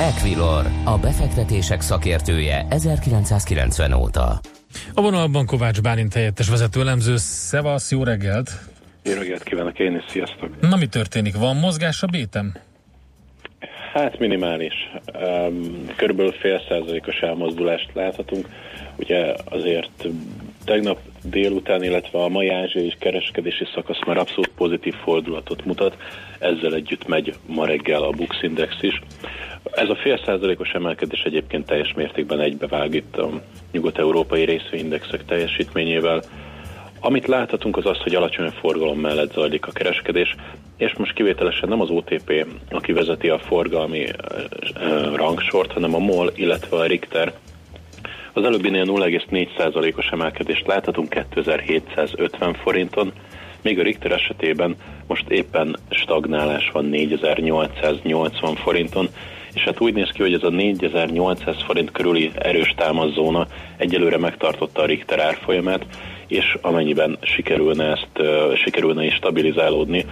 Equilor, 0.00 0.66
a 0.84 0.98
befektetések 0.98 1.80
szakértője 1.80 2.66
1990 2.70 3.92
óta. 3.92 4.40
A 4.94 5.02
vonalban 5.02 5.46
Kovács 5.46 5.80
Bálint 5.80 6.14
helyettes 6.14 6.48
vezető 6.48 6.80
elemző. 6.80 7.16
Szevasz, 7.16 7.90
jó 7.90 8.04
reggelt! 8.04 8.50
Jó 9.02 9.12
reggelt 9.12 9.42
kívánok 9.42 9.78
én 9.78 9.94
is, 9.96 10.04
sziasztok! 10.08 10.60
Na 10.60 10.76
mi 10.76 10.86
történik? 10.86 11.36
Van 11.36 11.56
mozgás 11.56 12.02
a 12.02 12.06
bétem? 12.06 12.54
Hát 13.92 14.18
minimális. 14.18 14.74
Körülbelül 15.96 16.32
fél 16.32 16.62
százalékos 16.68 17.20
elmozdulást 17.20 17.90
láthatunk. 17.94 18.48
Ugye 18.96 19.34
azért 19.44 20.08
tegnap 20.64 20.98
délután, 21.22 21.82
illetve 21.82 22.18
a 22.18 22.28
mai 22.28 22.48
ázsiai 22.48 22.94
kereskedési 22.98 23.66
szakasz 23.74 24.04
már 24.06 24.16
abszolút 24.16 24.50
pozitív 24.56 24.94
fordulatot 24.94 25.64
mutat, 25.64 25.96
ezzel 26.38 26.74
együtt 26.74 27.06
megy 27.06 27.34
ma 27.46 27.66
reggel 27.66 28.02
a 28.02 28.10
Bux 28.10 28.42
Index 28.42 28.74
is. 28.80 29.02
Ez 29.70 29.88
a 29.88 29.96
fél 29.96 30.20
százalékos 30.24 30.70
emelkedés 30.70 31.22
egyébként 31.22 31.66
teljes 31.66 31.92
mértékben 31.94 32.40
egybevág 32.40 32.94
itt 32.94 33.16
a 33.16 33.30
nyugat-európai 33.72 34.44
részvényindexek 34.44 35.24
teljesítményével. 35.24 36.22
Amit 37.00 37.26
láthatunk 37.26 37.76
az 37.76 37.86
az, 37.86 37.98
hogy 37.98 38.14
alacsony 38.14 38.50
forgalom 38.50 38.98
mellett 38.98 39.32
zajlik 39.32 39.66
a 39.66 39.72
kereskedés, 39.72 40.34
és 40.76 40.94
most 40.96 41.12
kivételesen 41.12 41.68
nem 41.68 41.80
az 41.80 41.90
OTP, 41.90 42.46
aki 42.70 42.92
vezeti 42.92 43.28
a 43.28 43.38
forgalmi 43.38 44.06
rangsort, 45.14 45.72
hanem 45.72 45.94
a 45.94 45.98
MOL, 45.98 46.32
illetve 46.34 46.76
a 46.76 46.84
Richter, 46.84 47.32
az 48.32 48.44
előbbinél 48.44 48.84
0,4%-os 48.84 50.06
emelkedést 50.06 50.66
láthatunk 50.66 51.08
2750 51.08 52.54
forinton, 52.54 53.12
még 53.62 53.78
a 53.78 53.82
Richter 53.82 54.12
esetében 54.12 54.76
most 55.06 55.28
éppen 55.28 55.76
stagnálás 55.90 56.70
van 56.72 56.84
4880 56.84 58.54
forinton, 58.54 59.08
és 59.54 59.62
hát 59.62 59.80
úgy 59.80 59.94
néz 59.94 60.10
ki, 60.10 60.22
hogy 60.22 60.34
ez 60.34 60.42
a 60.42 60.50
4800 60.50 61.62
forint 61.62 61.90
körüli 61.90 62.30
erős 62.34 62.74
támaszóna 62.76 63.46
egyelőre 63.76 64.18
megtartotta 64.18 64.82
a 64.82 64.86
Richter 64.86 65.20
árfolyamát, 65.20 65.86
és 66.32 66.58
amennyiben 66.60 67.18
sikerülne 67.22 67.84
ezt, 67.84 68.28
sikerülne 68.64 69.04
is 69.04 69.14
stabilizálódni, 69.14 70.06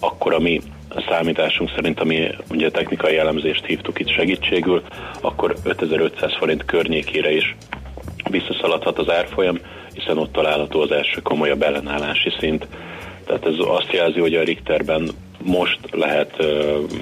akkor 0.00 0.34
a 0.34 0.38
mi 0.38 0.60
számításunk 1.08 1.70
szerint, 1.74 2.00
ami 2.00 2.28
ugye 2.50 2.70
technikai 2.70 3.16
elemzést 3.16 3.64
hívtuk 3.64 3.98
itt 3.98 4.08
segítségül, 4.08 4.82
akkor 5.20 5.56
5500 5.64 6.36
forint 6.36 6.64
környékére 6.64 7.32
is 7.32 7.56
visszaszaladhat 8.30 8.98
az 8.98 9.10
árfolyam, 9.10 9.58
hiszen 9.94 10.18
ott 10.18 10.32
található 10.32 10.80
az 10.80 10.90
első 10.90 11.20
komolyabb 11.20 11.62
ellenállási 11.62 12.32
szint. 12.38 12.66
Tehát 13.26 13.46
ez 13.46 13.54
azt 13.58 13.92
jelzi, 13.92 14.20
hogy 14.20 14.34
a 14.34 14.42
Richterben 14.42 15.08
most 15.44 15.78
lehet 15.90 16.44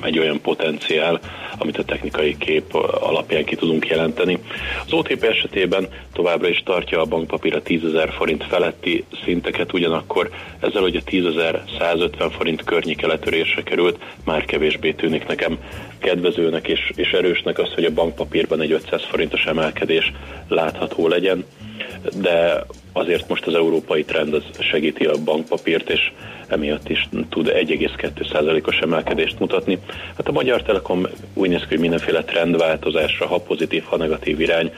egy 0.02 0.18
olyan 0.18 0.40
potenciál, 0.40 1.20
amit 1.58 1.78
a 1.78 1.84
technikai 1.84 2.36
kép 2.36 2.74
alapján 3.00 3.44
ki 3.44 3.56
tudunk 3.56 3.86
jelenteni. 3.86 4.38
Az 4.86 4.92
OTP 4.92 5.22
esetében 5.22 5.88
továbbra 6.12 6.48
is 6.48 6.62
tartja 6.64 7.00
a 7.00 7.04
bankpapír 7.04 7.54
a 7.54 7.62
10 7.62 7.80
forint 8.16 8.44
feletti 8.44 9.04
szinteket, 9.24 9.72
ugyanakkor 9.72 10.30
ezzel, 10.60 10.82
hogy 10.82 10.96
a 10.96 11.10
10.150 11.10 12.32
forint 12.36 12.64
környéke 12.64 13.06
letörésre 13.06 13.62
került, 13.62 13.98
már 14.24 14.44
kevésbé 14.44 14.92
tűnik 14.92 15.26
nekem 15.26 15.58
kedvezőnek 15.98 16.68
és, 16.68 16.92
és 16.94 17.10
erősnek 17.10 17.58
az, 17.58 17.72
hogy 17.74 17.84
a 17.84 17.92
bankpapírban 17.92 18.60
egy 18.60 18.72
500 18.72 19.02
forintos 19.04 19.44
emelkedés 19.44 20.12
látható 20.48 21.08
legyen, 21.08 21.44
de 22.14 22.64
azért 22.92 23.28
most 23.28 23.46
az 23.46 23.54
európai 23.54 24.04
trend 24.04 24.34
az 24.34 24.42
segíti 24.58 25.04
a 25.04 25.22
bankpapírt, 25.24 25.90
és 25.90 26.12
emiatt 26.46 26.88
is 26.88 27.08
tud 27.28 27.50
1,2%-os 27.54 28.78
emelkedést 28.78 29.38
mutatni. 29.38 29.78
Hát 30.16 30.28
a 30.28 30.32
Magyar 30.32 30.62
Telekom 30.62 31.06
úgy 31.34 31.48
néz 31.48 31.60
ki, 31.60 31.66
hogy 31.68 31.78
mindenféle 31.78 32.24
trendváltozásra, 32.24 33.26
ha 33.26 33.38
pozitív, 33.38 33.82
ha 33.82 33.96
negatív 33.96 34.40
irány, 34.40 34.72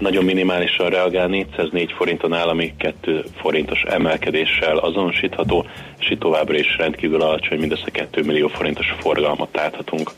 nagyon 0.00 0.24
minimálisan 0.24 0.88
reagál, 0.88 1.26
404 1.26 1.92
forinton 1.92 2.32
állami 2.32 2.74
2 2.78 3.24
forintos 3.40 3.82
emelkedéssel 3.82 4.76
azonosítható, 4.76 5.66
és 5.98 6.10
itt 6.10 6.20
továbbra 6.20 6.58
is 6.58 6.76
rendkívül 6.78 7.22
alacsony, 7.22 7.58
mindössze 7.58 7.90
2 7.90 8.22
millió 8.22 8.48
forintos 8.48 8.94
forgalmat 8.98 9.48
láthatunk. 9.52 10.10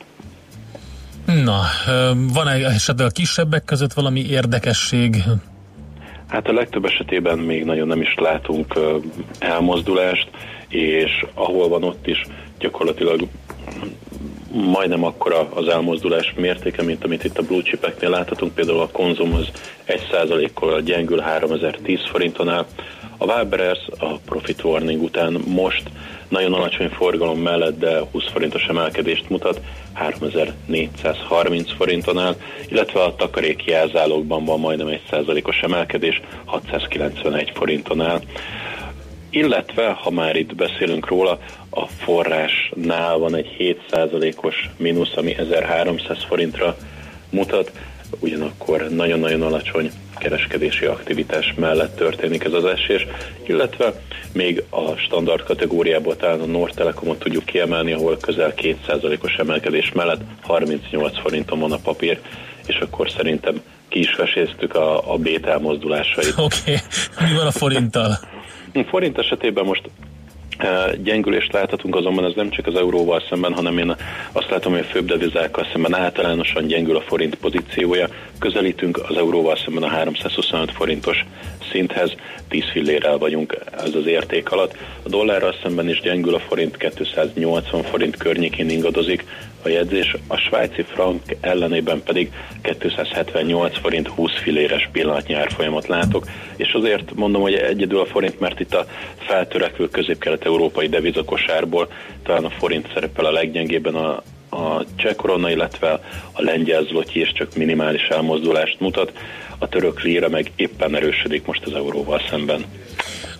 Na, 1.24 1.60
van-e 2.32 2.52
esetleg 2.52 3.06
a 3.06 3.10
kisebbek 3.10 3.64
között 3.64 3.92
valami 3.92 4.20
érdekesség? 4.20 5.16
Hát 6.28 6.48
a 6.48 6.52
legtöbb 6.52 6.84
esetében 6.84 7.38
még 7.38 7.64
nagyon 7.64 7.86
nem 7.86 8.00
is 8.00 8.14
látunk 8.14 8.74
elmozdulást, 9.38 10.28
és 10.68 11.24
ahol 11.34 11.68
van 11.68 11.84
ott 11.84 12.06
is 12.06 12.22
gyakorlatilag 12.58 13.28
majdnem 14.52 15.04
akkora 15.04 15.48
az 15.54 15.68
elmozdulás 15.68 16.32
mértéke, 16.36 16.82
mint 16.82 17.04
amit 17.04 17.24
itt 17.24 17.38
a 17.38 17.42
blue 17.42 17.62
chipeknél 17.62 18.10
láthatunk, 18.10 18.54
például 18.54 18.80
a 18.80 18.88
konzum 18.88 19.34
az 19.34 19.48
1%-kal 19.86 20.80
gyengül 20.80 21.20
3010 21.20 21.98
forinton 22.10 22.48
áll. 22.48 22.66
A 23.18 23.24
Waberers 23.24 23.86
a 23.98 24.18
profit 24.24 24.64
warning 24.64 25.02
után 25.02 25.32
most 25.46 25.82
nagyon 26.28 26.52
alacsony 26.52 26.88
forgalom 26.88 27.40
mellett, 27.40 27.78
de 27.78 28.00
20 28.10 28.28
forintos 28.32 28.64
emelkedést 28.64 29.28
mutat, 29.28 29.60
3430 29.94 31.72
forinton 31.72 32.18
áll, 32.18 32.36
illetve 32.68 33.02
a 33.02 33.14
takaréki 33.14 33.70
jelzálogban 33.70 34.44
van 34.44 34.60
majdnem 34.60 34.98
1%-os 35.10 35.60
emelkedés, 35.60 36.20
691 36.44 37.52
forinton 37.54 38.00
áll. 38.00 38.20
Illetve, 39.30 39.90
ha 39.90 40.10
már 40.10 40.36
itt 40.36 40.54
beszélünk 40.54 41.08
róla, 41.08 41.38
a 41.70 41.86
forrásnál 41.86 43.18
van 43.18 43.34
egy 43.34 43.56
7%-os 43.90 44.70
mínusz, 44.76 45.16
ami 45.16 45.34
1300 45.38 46.24
forintra 46.24 46.76
mutat, 47.30 47.72
ugyanakkor 48.20 48.88
nagyon-nagyon 48.88 49.42
alacsony 49.42 49.90
kereskedési 50.18 50.84
aktivitás 50.84 51.54
mellett 51.56 51.96
történik 51.96 52.44
ez 52.44 52.52
az 52.52 52.64
esés, 52.64 53.06
illetve 53.46 53.92
még 54.32 54.62
a 54.70 54.96
standard 54.96 55.42
kategóriából 55.42 56.16
talán 56.16 56.40
a 56.40 56.46
Nord 56.46 56.74
Telekomot 56.74 57.18
tudjuk 57.18 57.44
kiemelni, 57.44 57.92
ahol 57.92 58.16
közel 58.16 58.52
2%-os 58.56 59.34
emelkedés 59.34 59.92
mellett 59.92 60.20
38 60.42 61.20
forinton 61.20 61.58
van 61.58 61.72
a 61.72 61.76
papír, 61.76 62.20
és 62.66 62.76
akkor 62.76 63.10
szerintem 63.10 63.62
ki 63.88 63.98
is 63.98 64.14
veséztük 64.14 64.74
a, 64.74 65.12
a 65.12 65.16
bét 65.16 65.58
mozdulásait. 65.60 66.34
Oké, 66.36 66.56
okay. 66.56 67.28
mi 67.30 67.36
van 67.36 67.46
a 67.46 67.50
forinttal? 67.50 68.18
Forint 68.88 69.18
esetében 69.18 69.64
most 69.64 69.82
gyengülést 71.02 71.52
láthatunk, 71.52 71.96
azonban 71.96 72.24
ez 72.24 72.32
nem 72.34 72.50
csak 72.50 72.66
az 72.66 72.74
euróval 72.74 73.22
szemben, 73.28 73.52
hanem 73.52 73.78
én 73.78 73.96
azt 74.32 74.50
látom, 74.50 74.72
hogy 74.72 74.80
a 74.80 74.92
főbb 74.92 75.06
devizákkal 75.06 75.66
szemben 75.72 75.94
általánosan 75.94 76.66
gyengül 76.66 76.96
a 76.96 77.00
forint 77.00 77.34
pozíciója. 77.34 78.08
Közelítünk 78.38 79.00
az 79.08 79.16
euróval 79.16 79.56
szemben 79.56 79.82
a 79.82 79.88
325 79.88 80.72
forintos 80.72 81.24
szinthez, 81.70 82.14
10 82.48 82.64
fillérrel 82.72 83.18
vagyunk 83.18 83.58
ez 83.84 83.94
az 83.94 84.06
érték 84.06 84.52
alatt. 84.52 84.76
A 85.02 85.08
dollárral 85.08 85.54
szemben 85.62 85.88
is 85.88 86.00
gyengül 86.00 86.34
a 86.34 86.38
forint, 86.38 86.76
280 86.76 87.82
forint 87.82 88.16
környékén 88.16 88.70
ingadozik 88.70 89.24
a 89.62 89.68
jegyzés, 89.68 90.16
a 90.26 90.36
svájci 90.36 90.82
frank 90.82 91.22
ellenében 91.40 92.02
pedig 92.02 92.32
278 92.62 93.78
forint 93.78 94.08
20 94.08 94.30
filéres 94.42 94.88
pillanatnyi 94.92 95.34
árfolyamat 95.34 95.86
látok, 95.86 96.26
és 96.56 96.72
azért 96.72 97.14
mondom, 97.14 97.42
hogy 97.42 97.54
egyedül 97.54 98.00
a 98.00 98.06
forint, 98.06 98.40
mert 98.40 98.60
itt 98.60 98.74
a 98.74 98.86
feltörekvő 99.18 99.88
közép-kelet-európai 99.88 100.88
devizakosárból 100.88 101.88
talán 102.22 102.44
a 102.44 102.50
forint 102.50 102.90
szerepel 102.94 103.24
a 103.24 103.32
leggyengébben 103.32 103.94
a, 103.94 104.22
a 104.56 104.84
cseh 104.96 105.14
korona, 105.14 105.50
illetve 105.50 105.92
a 106.32 106.42
lengyel 106.42 106.82
zloty 106.82 107.20
is 107.20 107.32
csak 107.32 107.54
minimális 107.54 108.02
elmozdulást 108.02 108.80
mutat, 108.80 109.12
a 109.58 109.68
török 109.68 110.02
líra 110.02 110.28
meg 110.28 110.52
éppen 110.56 110.96
erősödik 110.96 111.46
most 111.46 111.64
az 111.64 111.72
euróval 111.72 112.20
szemben. 112.30 112.64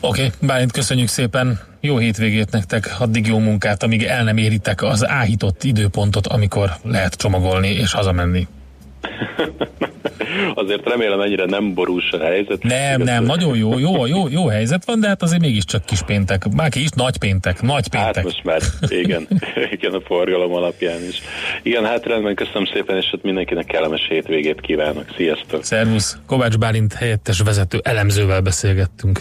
Oké, 0.00 0.24
okay, 0.24 0.48
Bálint, 0.48 0.72
köszönjük 0.72 1.08
szépen, 1.08 1.60
jó 1.80 1.96
hétvégét 1.96 2.50
nektek, 2.50 2.96
addig 2.98 3.26
jó 3.26 3.38
munkát, 3.38 3.82
amíg 3.82 4.02
el 4.02 4.24
nem 4.24 4.36
éritek 4.36 4.82
az 4.82 5.08
áhított 5.08 5.64
időpontot, 5.64 6.26
amikor 6.26 6.70
lehet 6.82 7.14
csomagolni 7.14 7.68
és 7.68 7.92
hazamenni. 7.92 8.46
azért 10.54 10.88
remélem 10.88 11.20
ennyire 11.20 11.44
nem 11.44 11.74
borús 11.74 12.10
a 12.12 12.18
helyzet. 12.18 12.62
Nem, 12.62 13.02
nem, 13.02 13.24
nagyon 13.24 13.56
jó, 13.56 13.78
jó, 13.78 14.06
jó, 14.06 14.28
jó 14.28 14.46
helyzet 14.46 14.84
van, 14.84 15.00
de 15.00 15.08
hát 15.08 15.22
azért 15.22 15.40
mégiscsak 15.40 15.84
kis 15.84 16.02
péntek. 16.02 16.48
Már 16.54 16.70
ki 16.70 16.82
is 16.82 16.90
nagy 16.90 17.16
péntek, 17.16 17.62
nagy 17.62 17.74
hát 17.74 17.88
péntek. 17.88 18.14
Hát 18.14 18.24
most 18.24 18.44
már, 18.44 18.60
igen, 18.88 19.28
igen, 19.76 19.92
a 19.92 20.00
forgalom 20.00 20.52
alapján 20.52 21.04
is. 21.08 21.22
Igen, 21.62 21.84
hát 21.84 22.06
rendben, 22.06 22.34
köszönöm 22.34 22.66
szépen, 22.72 22.96
és 22.96 23.08
hát 23.10 23.22
mindenkinek 23.22 23.64
kellemes 23.64 24.06
hétvégét 24.08 24.60
kívánok. 24.60 25.04
Sziasztok! 25.16 25.64
Szervusz! 25.64 26.18
Kovács 26.26 26.58
Bálint 26.58 26.92
helyettes 26.92 27.40
vezető 27.40 27.80
elemzővel 27.82 28.40
beszélgettünk. 28.40 29.20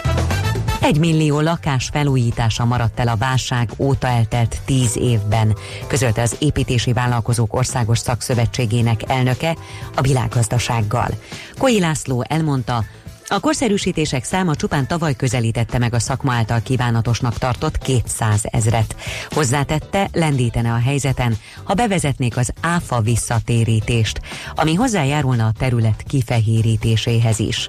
egy 0.81 0.99
millió 0.99 1.39
lakás 1.39 1.89
felújítása 1.91 2.65
maradt 2.65 2.99
el 2.99 3.07
a 3.07 3.15
válság 3.15 3.69
óta 3.77 4.07
eltelt 4.07 4.61
tíz 4.65 4.97
évben, 4.97 5.55
közölte 5.87 6.21
az 6.21 6.35
építési 6.39 6.93
vállalkozók 6.93 7.53
országos 7.55 7.97
szakszövetségének 7.97 9.09
elnöke 9.09 9.55
a 9.95 10.01
világgazdasággal. 10.01 11.09
Koi 11.57 11.79
László 11.79 12.25
elmondta, 12.27 12.83
a 13.31 13.39
korszerűsítések 13.39 14.23
száma 14.23 14.55
csupán 14.55 14.87
tavaly 14.87 15.15
közelítette 15.15 15.77
meg 15.77 15.93
a 15.93 15.99
szakma 15.99 16.33
által 16.33 16.61
kívánatosnak 16.61 17.37
tartott 17.37 17.77
200 17.77 18.41
ezret. 18.43 18.95
Hozzátette, 19.29 20.09
lendítene 20.13 20.71
a 20.71 20.79
helyzeten, 20.79 21.37
ha 21.63 21.73
bevezetnék 21.73 22.37
az 22.37 22.53
áfa 22.61 23.01
visszatérítést, 23.01 24.21
ami 24.55 24.73
hozzájárulna 24.73 25.45
a 25.45 25.53
terület 25.57 26.03
kifehérítéséhez 26.07 27.39
is. 27.39 27.67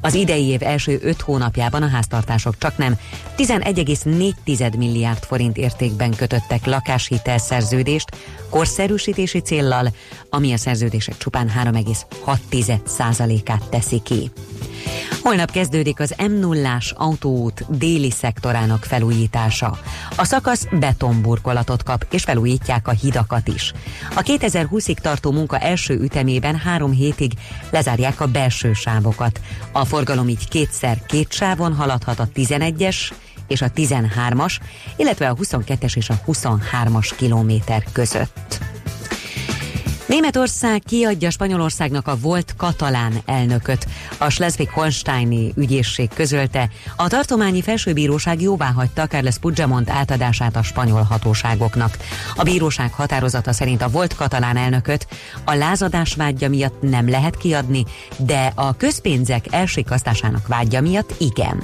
Az 0.00 0.14
idei 0.14 0.46
év 0.46 0.62
első 0.62 0.98
5 1.02 1.20
hónapjában 1.20 1.82
a 1.82 1.88
háztartások 1.88 2.58
csak 2.58 2.76
nem 2.76 2.98
11,4 3.36 4.76
milliárd 4.76 5.24
forint 5.24 5.56
értékben 5.56 6.10
kötöttek 6.10 6.66
lakáshitel-szerződést 6.66 8.16
korszerűsítési 8.52 9.38
céllal, 9.38 9.88
ami 10.30 10.52
a 10.52 10.56
szerződések 10.56 11.16
csupán 11.16 11.50
3,6%-át 11.64 13.68
teszi 13.68 14.00
ki. 14.04 14.30
Holnap 15.22 15.50
kezdődik 15.50 16.00
az 16.00 16.14
m 16.28 16.32
0 16.32 16.78
autóút 16.94 17.78
déli 17.78 18.10
szektorának 18.10 18.84
felújítása. 18.84 19.78
A 20.16 20.24
szakasz 20.24 20.66
betonburkolatot 20.70 21.82
kap, 21.82 22.06
és 22.10 22.22
felújítják 22.22 22.88
a 22.88 22.90
hidakat 22.90 23.48
is. 23.48 23.72
A 24.14 24.22
2020-ig 24.22 24.96
tartó 24.96 25.30
munka 25.30 25.58
első 25.58 25.94
ütemében 25.94 26.56
három 26.56 26.90
hétig 26.90 27.32
lezárják 27.70 28.20
a 28.20 28.26
belső 28.26 28.72
sávokat. 28.72 29.40
A 29.72 29.84
forgalom 29.84 30.28
így 30.28 30.48
kétszer 30.48 31.06
két 31.06 31.32
sávon 31.32 31.74
haladhat 31.74 32.18
a 32.18 32.28
11-es 32.34 32.96
és 33.52 33.62
a 33.62 33.70
13-as, 33.70 34.56
illetve 34.96 35.28
a 35.28 35.34
22-es 35.34 35.96
és 35.96 36.08
a 36.08 36.20
23-as 36.26 37.10
kilométer 37.16 37.84
között. 37.92 38.60
Németország 40.12 40.82
kiadja 40.86 41.30
Spanyolországnak 41.30 42.08
a 42.08 42.16
volt 42.16 42.54
katalán 42.56 43.12
elnököt. 43.26 43.86
A 44.18 44.28
Schleswig-Holsteini 44.28 45.52
ügyészség 45.56 46.08
közölte, 46.14 46.68
a 46.96 47.08
tartományi 47.08 47.62
felsőbíróság 47.62 48.40
jóváhagyta 48.40 49.06
Carles 49.06 49.38
Puigdemont 49.38 49.90
átadását 49.90 50.56
a 50.56 50.62
spanyol 50.62 51.02
hatóságoknak. 51.02 51.96
A 52.36 52.42
bíróság 52.42 52.92
határozata 52.92 53.52
szerint 53.52 53.82
a 53.82 53.88
volt 53.88 54.14
katalán 54.14 54.56
elnököt 54.56 55.06
a 55.44 55.54
lázadás 55.54 56.14
vágya 56.14 56.48
miatt 56.48 56.82
nem 56.82 57.08
lehet 57.08 57.36
kiadni, 57.36 57.84
de 58.16 58.52
a 58.54 58.76
közpénzek 58.76 59.44
elsikasztásának 59.50 60.46
vágya 60.46 60.80
miatt 60.80 61.14
igen. 61.18 61.62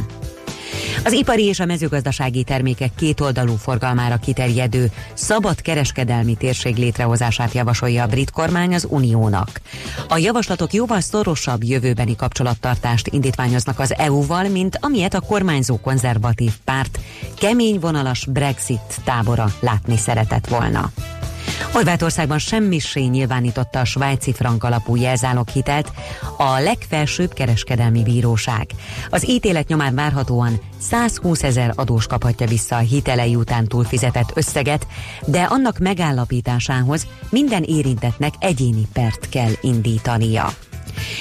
Az 1.04 1.12
ipari 1.12 1.44
és 1.44 1.60
a 1.60 1.64
mezőgazdasági 1.64 2.42
termékek 2.42 2.90
kétoldalú 2.94 3.54
forgalmára 3.54 4.16
kiterjedő 4.16 4.90
szabad 5.14 5.60
kereskedelmi 5.60 6.34
térség 6.34 6.76
létrehozását 6.76 7.52
javasolja 7.52 8.02
a 8.02 8.06
brit 8.06 8.30
kormány 8.30 8.74
az 8.74 8.86
Uniónak. 8.90 9.60
A 10.08 10.18
javaslatok 10.18 10.72
jóval 10.72 11.00
szorosabb 11.00 11.64
jövőbeni 11.64 12.16
kapcsolattartást 12.16 13.06
indítványoznak 13.06 13.78
az 13.78 13.94
EU-val, 13.96 14.48
mint 14.48 14.78
amilyet 14.80 15.14
a 15.14 15.20
kormányzó 15.20 15.80
konzervatív 15.80 16.52
párt 16.64 16.98
kemény 17.36 17.78
vonalas 17.78 18.26
Brexit 18.26 19.00
tábora 19.04 19.52
látni 19.60 19.96
szeretett 19.96 20.46
volna. 20.46 20.90
Horvátországban 21.72 22.38
semmisé 22.38 23.00
nyilvánította 23.00 23.80
a 23.80 23.84
svájci 23.84 24.32
frank 24.32 24.64
alapú 24.64 24.96
jelzáloghitelt 24.96 25.92
a 26.36 26.58
legfelsőbb 26.58 27.32
kereskedelmi 27.32 28.02
bíróság. 28.02 28.66
Az 29.10 29.28
ítélet 29.28 29.68
nyomán 29.68 29.94
várhatóan 29.94 30.60
120 30.80 31.42
ezer 31.42 31.72
adós 31.76 32.06
kaphatja 32.06 32.46
vissza 32.46 32.76
a 32.76 32.78
hitelei 32.78 33.34
után 33.34 33.66
túlfizetett 33.66 34.30
összeget, 34.34 34.86
de 35.26 35.42
annak 35.42 35.78
megállapításához 35.78 37.06
minden 37.30 37.62
érintetnek 37.62 38.34
egyéni 38.38 38.86
pert 38.92 39.28
kell 39.28 39.52
indítania. 39.60 40.67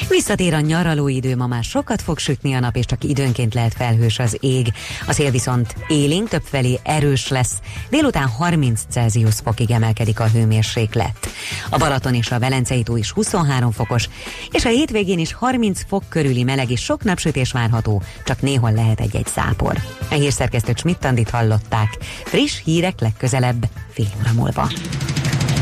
Visszatér 0.10 0.54
a 0.54 0.60
nyaraló 0.60 1.08
idő, 1.08 1.36
ma 1.36 1.48
már 1.48 1.64
sokat 1.64 2.02
fog 2.02 2.20
sütni 2.20 2.54
a 2.54 2.60
nap, 2.60 2.76
és 2.76 2.86
csak 2.86 3.04
időnként 3.04 3.54
lehet 3.54 3.74
felhős 3.74 4.20
az 4.20 4.38
ég. 4.40 4.68
A 5.08 5.14
szél 5.14 5.32
viszont 5.32 5.76
élénk 5.88 6.30
többfelé 6.30 6.80
erős 6.84 7.28
lesz. 7.28 7.54
Délután 7.90 8.28
30 8.28 8.82
Celsius 8.90 9.36
fokig 9.44 9.72
emelkedik 9.72 10.20
a 10.20 10.28
hőmérséklet. 10.28 11.30
A 11.70 11.78
Balaton 11.78 12.14
és 12.14 12.32
a 12.32 12.40
Velencei 12.40 12.84
tó 12.84 12.96
is 12.96 13.12
23 13.12 13.72
fokos, 13.72 14.10
és 14.52 14.66
a 14.66 14.70
hétvégén 14.70 15.20
is 15.20 15.34
30 15.34 15.82
fok 15.88 16.04
körüli 16.10 16.44
meleg 16.44 16.72
és 16.72 16.82
sok 16.82 17.04
napsütés 17.04 17.52
várható, 17.52 18.02
csak 18.26 18.42
néhol 18.42 18.72
lehet 18.72 19.00
egy-egy 19.00 19.28
szápor. 19.28 19.82
A 20.10 20.14
hírszerkesztőt 20.14 20.78
Schmidt 20.78 21.30
hallották. 21.30 21.98
Friss 22.24 22.62
hírek 22.64 23.00
legközelebb, 23.00 23.70
fél 23.94 24.08
óra 24.22 24.34
múlva. 24.34 24.70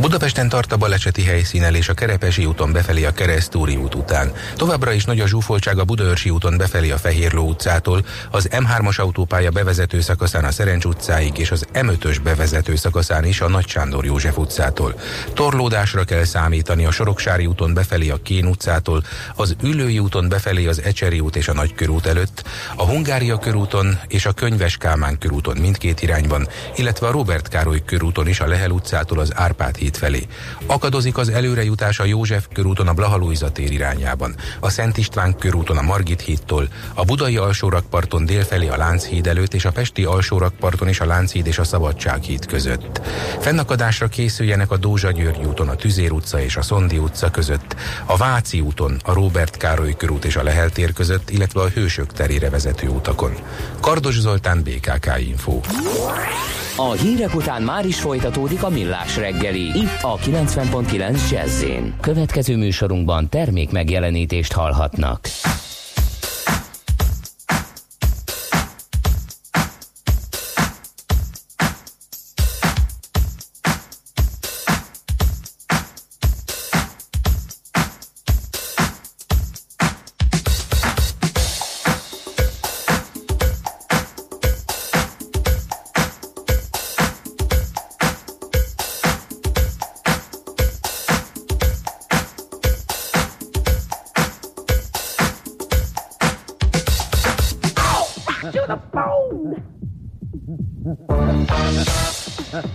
Budapesten 0.00 0.48
tart 0.48 0.72
a 0.72 0.76
baleseti 0.76 1.22
helyszínen 1.22 1.74
és 1.74 1.88
a 1.88 1.94
Kerepesi 1.94 2.46
úton 2.46 2.72
befelé 2.72 3.04
a 3.04 3.12
Keresztúri 3.12 3.76
út 3.76 3.94
után. 3.94 4.32
Továbbra 4.56 4.92
is 4.92 5.04
nagy 5.04 5.20
a 5.20 5.26
zsúfoltság 5.26 5.78
a 5.78 5.84
Budaörsi 5.84 6.30
úton 6.30 6.56
befelé 6.56 6.90
a 6.90 6.98
Fehérló 6.98 7.48
utcától, 7.48 8.04
az 8.30 8.48
M3-as 8.50 9.00
autópálya 9.00 9.50
bevezető 9.50 10.00
szakaszán 10.00 10.44
a 10.44 10.50
Szerencs 10.50 10.84
utcáig 10.84 11.38
és 11.38 11.50
az 11.50 11.66
M5-ös 11.74 12.18
bevezető 12.22 12.76
szakaszán 12.76 13.24
is 13.24 13.40
a 13.40 13.48
Nagy 13.48 13.68
Sándor 13.68 14.04
József 14.04 14.38
utcától. 14.38 14.94
Torlódásra 15.34 16.04
kell 16.04 16.24
számítani 16.24 16.84
a 16.84 16.90
Soroksári 16.90 17.46
úton 17.46 17.74
befelé 17.74 18.10
a 18.10 18.22
Kén 18.22 18.46
utcától, 18.46 19.04
az 19.34 19.56
Ülői 19.62 19.98
úton 19.98 20.28
befelé 20.28 20.66
az 20.66 20.82
Ecseri 20.82 21.20
út 21.20 21.36
és 21.36 21.48
a 21.48 21.54
Nagykörút 21.54 22.06
előtt, 22.06 22.44
a 22.76 22.84
Hungária 22.84 23.38
körúton 23.38 23.98
és 24.08 24.26
a 24.26 24.32
Könyves 24.32 24.76
Kálmán 24.76 25.18
körúton 25.18 25.56
mindkét 25.56 26.02
irányban, 26.02 26.48
illetve 26.76 27.06
a 27.06 27.10
Robert 27.10 27.48
Károly 27.48 27.82
körúton 27.84 28.28
is 28.28 28.40
a 28.40 28.46
Lehel 28.46 28.70
utcától 28.70 29.18
az 29.18 29.32
Árpád 29.34 29.82
híd 29.84 29.96
felé. 29.96 30.22
Akadozik 30.66 31.16
az 31.16 31.28
előrejutás 31.28 31.98
a 32.00 32.04
József 32.04 32.46
körúton 32.52 32.88
a 32.88 32.92
Blahalújza 32.92 33.50
tér 33.50 33.72
irányában, 33.72 34.34
a 34.60 34.70
Szent 34.70 34.96
István 34.96 35.36
körúton 35.38 35.76
a 35.76 35.82
Margit 35.82 36.20
hídtól, 36.20 36.68
a 36.94 37.04
Budai 37.04 37.36
alsórakparton 37.36 38.24
délfelé 38.24 38.68
a 38.68 38.76
Lánchíd 38.76 39.26
előtt 39.26 39.54
és 39.54 39.64
a 39.64 39.70
Pesti 39.70 40.04
alsórakparton 40.04 40.88
is 40.88 41.00
a 41.00 41.06
Lánchíd 41.06 41.46
és 41.46 41.58
a 41.58 41.64
Szabadság 41.64 42.22
híd 42.22 42.46
között. 42.46 43.00
Fennakadásra 43.40 44.08
készüljenek 44.08 44.70
a 44.70 44.76
Dózsa 44.76 45.10
György 45.10 45.44
úton 45.44 45.68
a 45.68 45.74
Tüzér 45.74 46.12
utca 46.12 46.40
és 46.40 46.56
a 46.56 46.62
Szondi 46.62 46.98
utca 46.98 47.30
között, 47.30 47.76
a 48.06 48.16
Váci 48.16 48.60
úton 48.60 48.96
a 49.04 49.12
Róbert 49.12 49.56
Károly 49.56 49.94
körút 49.96 50.24
és 50.24 50.36
a 50.36 50.42
Lehel 50.42 50.70
tér 50.70 50.92
között, 50.92 51.30
illetve 51.30 51.60
a 51.60 51.68
Hősök 51.68 52.12
terére 52.12 52.50
vezető 52.50 52.88
utakon. 52.88 53.34
Kardos 53.80 54.18
Zoltán, 54.18 54.62
BKK 54.62 55.18
Info. 55.18 55.60
A 56.76 56.92
hírek 56.92 57.34
után 57.34 57.62
már 57.62 57.86
is 57.86 58.00
folytatódik 58.00 58.62
a 58.62 58.68
millás 58.68 59.16
reggeli. 59.16 59.73
Itt 59.74 60.02
a 60.02 60.16
90.9 60.16 61.30
jazz 61.30 61.64
Következő 62.00 62.56
műsorunkban 62.56 63.28
termék 63.28 63.70
megjelenítést 63.70 64.52
hallhatnak. 64.52 65.20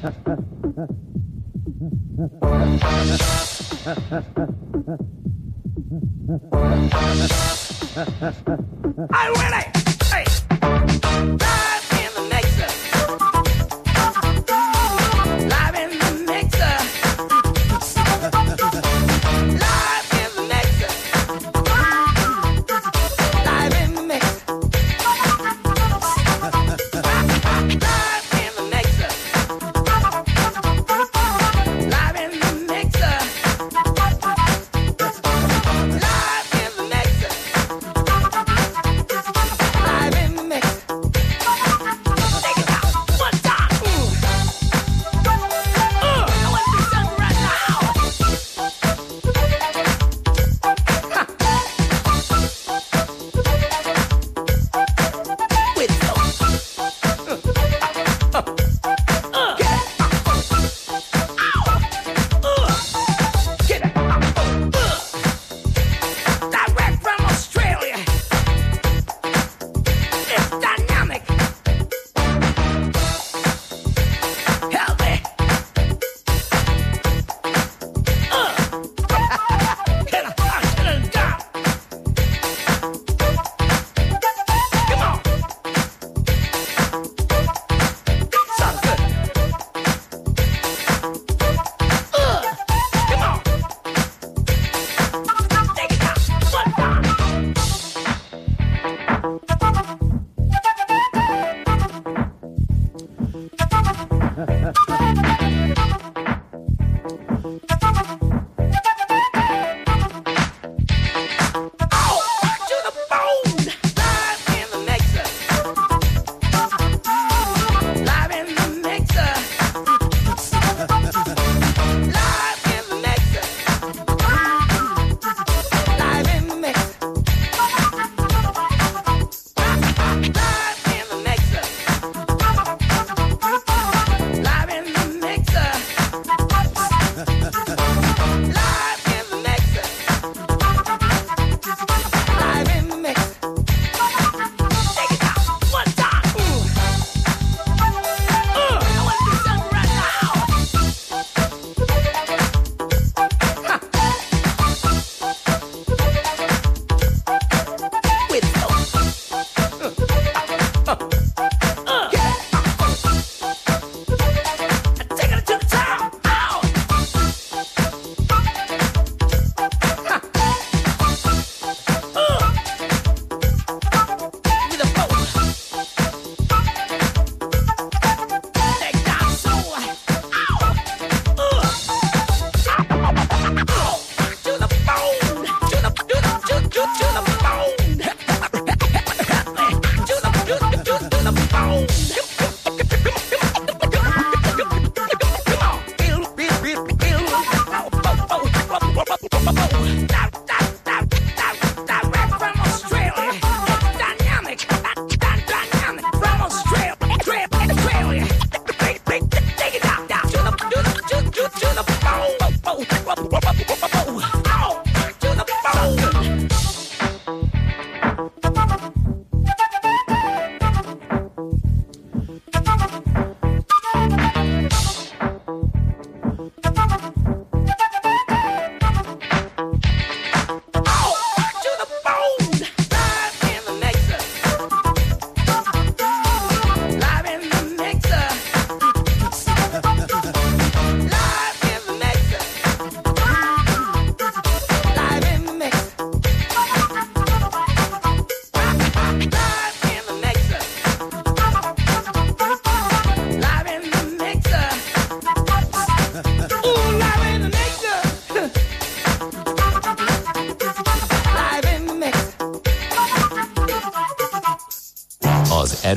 I 0.01 0.07
win 9.35 9.53
it! 9.59 9.78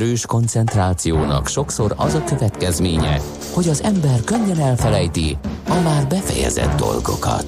Erős 0.03 0.25
koncentrációnak 0.25 1.47
sokszor 1.47 1.93
az 1.97 2.13
a 2.13 2.23
következménye, 2.23 3.19
hogy 3.53 3.67
az 3.69 3.83
ember 3.83 4.23
könnyen 4.23 4.59
elfelejti 4.59 5.37
a 5.67 5.79
már 5.83 6.07
befejezett 6.07 6.75
dolgokat. 6.77 7.45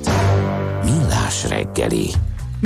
Millás 0.84 1.48
reggeli. 1.50 2.10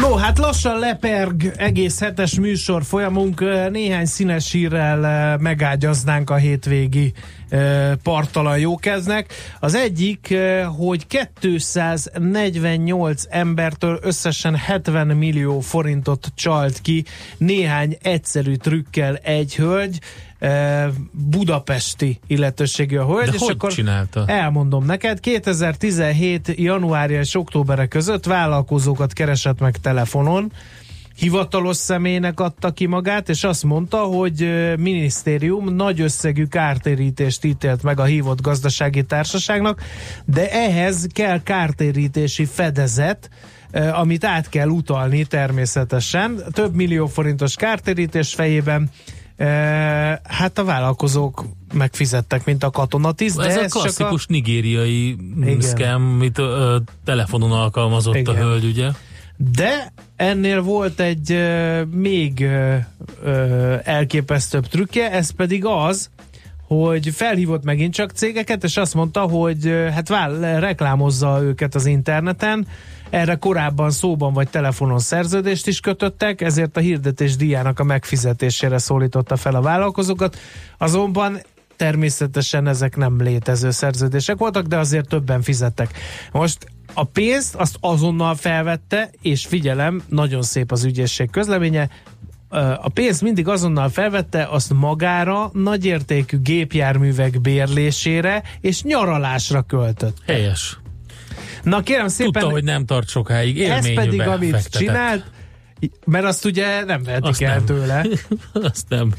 No, 0.02 0.16
hát 0.16 0.38
lassan 0.38 0.80
leperg 0.80 1.54
egész 1.56 2.00
hetes 2.00 2.40
műsor 2.40 2.84
folyamunk, 2.84 3.40
néhány 3.70 4.06
színes 4.06 4.52
hírrel 4.52 5.38
megágyaznánk 5.38 6.30
a 6.30 6.36
hétvégi 6.36 7.14
partalan 8.04 8.60
jókeznek. 8.60 9.34
Az 9.60 9.76
egyik, 9.76 10.36
hogy 10.78 11.08
248 11.08 13.24
embertől 13.30 14.00
összesen 14.02 14.56
70 14.56 15.08
millió 15.08 15.60
forintot 15.60 16.28
csalt 16.36 16.82
ki 16.82 17.04
néhány 17.38 17.98
egyszerű 18.02 18.56
trükkel 18.56 19.16
egy 19.16 19.56
hölgy, 19.56 20.00
budapesti 21.12 22.20
illetőségű 22.28 22.98
a 22.98 23.06
hölgy. 23.06 23.26
De 23.26 23.34
és 23.34 23.40
hogy 23.40 23.50
akkor 23.50 23.72
csinálta? 23.72 24.24
Elmondom 24.28 24.86
neked, 24.86 25.20
2017. 25.20 26.54
januárja 26.56 27.20
és 27.20 27.36
októberre 27.36 27.88
között 27.88 28.26
vállalkozókat 28.26 29.14
keresett 29.14 29.60
meg 29.60 29.78
telefonon, 29.78 30.52
hivatalos 31.16 31.78
személynek 31.78 32.40
adta 32.40 32.72
ki 32.72 32.86
magát, 32.86 33.30
és 33.30 33.44
azt 33.44 33.64
mondta, 33.64 33.98
hogy 33.98 34.64
minisztérium 34.78 35.76
nagy 35.76 36.02
összegű 36.02 36.46
kártérítést 36.46 37.46
ítélt 37.46 37.84
meg 37.84 38.00
a 38.00 38.04
hívott 38.04 38.42
gazdasági 38.42 39.04
társaságnak, 39.04 39.82
de 40.26 40.52
ehhez 40.52 41.08
kell 41.14 41.44
kártérítési 41.44 42.46
fedezet, 42.46 43.30
amit 43.94 44.24
át 44.24 44.50
kell 44.50 44.68
utalni 44.68 45.26
természetesen. 45.26 46.44
Több 46.52 46.76
millió 46.76 47.08
forintos 47.08 47.56
kártérítés 47.56 48.34
fejében 48.34 48.90
hát 50.40 50.58
a 50.58 50.64
vállalkozók 50.64 51.46
megfizettek, 51.74 52.46
mint 52.46 52.64
a 52.64 52.70
katonatiszt. 52.70 53.40
Ez 53.40 53.54
de 53.54 53.60
a 53.60 53.64
ez 53.64 53.72
klasszikus 53.72 54.22
csak 54.22 54.30
a... 54.30 54.34
nigériai 54.34 55.16
scam, 55.60 56.04
amit 56.04 56.38
ö, 56.38 56.78
telefonon 57.06 57.52
alkalmazott 57.52 58.16
Igen. 58.16 58.36
a 58.36 58.38
hölgy, 58.38 58.66
ugye? 58.66 58.90
De 59.54 59.94
ennél 60.16 60.62
volt 60.62 61.00
egy 61.00 61.32
uh, 61.32 61.86
még 61.86 62.40
uh, 62.40 63.80
elképesztőbb 63.84 64.68
trükkje, 64.68 65.12
ez 65.12 65.30
pedig 65.30 65.66
az, 65.66 66.10
hogy 66.68 67.10
felhívott 67.10 67.64
megint 67.64 67.94
csak 67.94 68.12
cégeket, 68.12 68.64
és 68.64 68.78
azt 68.78 68.94
mondta, 68.94 69.22
hogy 69.22 69.66
hát 69.94 70.08
vál, 70.08 70.60
reklámozza 70.60 71.42
őket 71.42 71.76
az 71.76 71.86
interneten, 71.86 72.68
erre 73.10 73.36
korábban 73.36 73.92
szóban 73.92 74.34
vagy 74.34 74.50
telefonon 74.50 75.00
szerződést 75.00 75.68
is 75.68 75.80
kötöttek, 75.80 76.42
ezért 76.42 76.78
a 76.78 76.80
hirdetés 76.80 77.36
díjának 77.36 77.80
a 77.80 77.84
megfizetésére 77.84 78.78
szólította 78.78 79.36
fel 79.36 79.56
a 79.56 79.62
vállalkozókat. 79.62 80.38
Azonban 80.78 81.40
természetesen 81.76 82.68
ezek 82.68 82.96
nem 82.96 83.22
létező 83.22 83.72
szerződések 83.72 84.38
voltak, 84.38 84.66
de 84.66 84.78
azért 84.78 85.08
többen 85.08 85.42
fizettek. 85.42 85.98
Most 86.32 86.66
a 86.94 87.04
pénzt 87.04 87.56
azt 87.56 87.78
azonnal 87.80 88.36
felvette, 88.36 89.10
és 89.22 89.46
figyelem, 89.46 90.02
nagyon 90.08 90.42
szép 90.42 90.72
az 90.72 90.84
ügyészség 90.84 91.30
közleménye, 91.30 91.90
a 92.82 92.90
pénzt 92.90 93.22
mindig 93.22 93.48
azonnal 93.48 93.90
felvette, 93.90 94.44
azt 94.44 94.74
magára, 94.74 95.50
nagyértékű 95.54 96.40
gépjárművek 96.40 97.42
bérlésére 97.42 98.44
és 98.62 98.84
nyaralásra 98.84 99.62
költött. 99.62 100.18
Helyes. 100.26 100.80
Na 101.64 101.82
kérem 101.82 102.08
szépen, 102.08 102.32
Tudta, 102.32 102.50
hogy 102.50 102.64
nem 102.64 102.86
tart 102.86 103.08
sokáig. 103.08 103.62
ez 103.62 103.94
pedig, 103.94 104.22
amit 104.22 104.52
fektetett. 104.52 104.82
csinált, 104.82 105.24
mert 106.06 106.26
azt 106.26 106.46
ugye 106.46 106.84
nem 106.84 107.04
vehetik 107.04 107.26
Azt 107.30 107.42
el 107.42 107.56
nem. 107.56 107.66
tőle. 107.66 108.06
Azt 108.72 108.86
nem. 108.90 109.14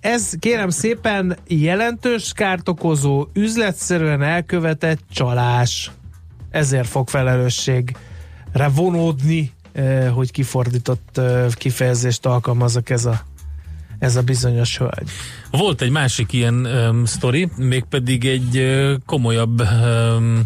Ez 0.00 0.32
kérem 0.38 0.70
szépen 0.70 1.36
jelentős 1.46 2.32
kárt 2.34 2.68
okozó, 2.68 3.26
üzletszerűen 3.32 4.22
elkövetett 4.22 5.00
csalás. 5.12 5.90
Ezért 6.50 6.88
fog 6.88 7.08
felelősségre 7.08 8.68
vonódni, 8.74 9.52
hogy 10.14 10.30
kifordított 10.30 11.20
kifejezést 11.52 12.26
alkalmazok 12.26 12.90
ez 12.90 13.04
a, 13.04 13.20
ez 13.98 14.16
a 14.16 14.22
bizonyos 14.22 14.78
hölgy. 14.78 15.10
Volt 15.50 15.80
egy 15.80 15.90
másik 15.90 16.32
ilyen 16.32 16.66
um, 16.66 17.04
sztori, 17.04 17.48
mégpedig 17.56 18.26
egy 18.26 18.56
uh, 18.56 18.94
komolyabb 19.06 19.60
um, 19.60 20.44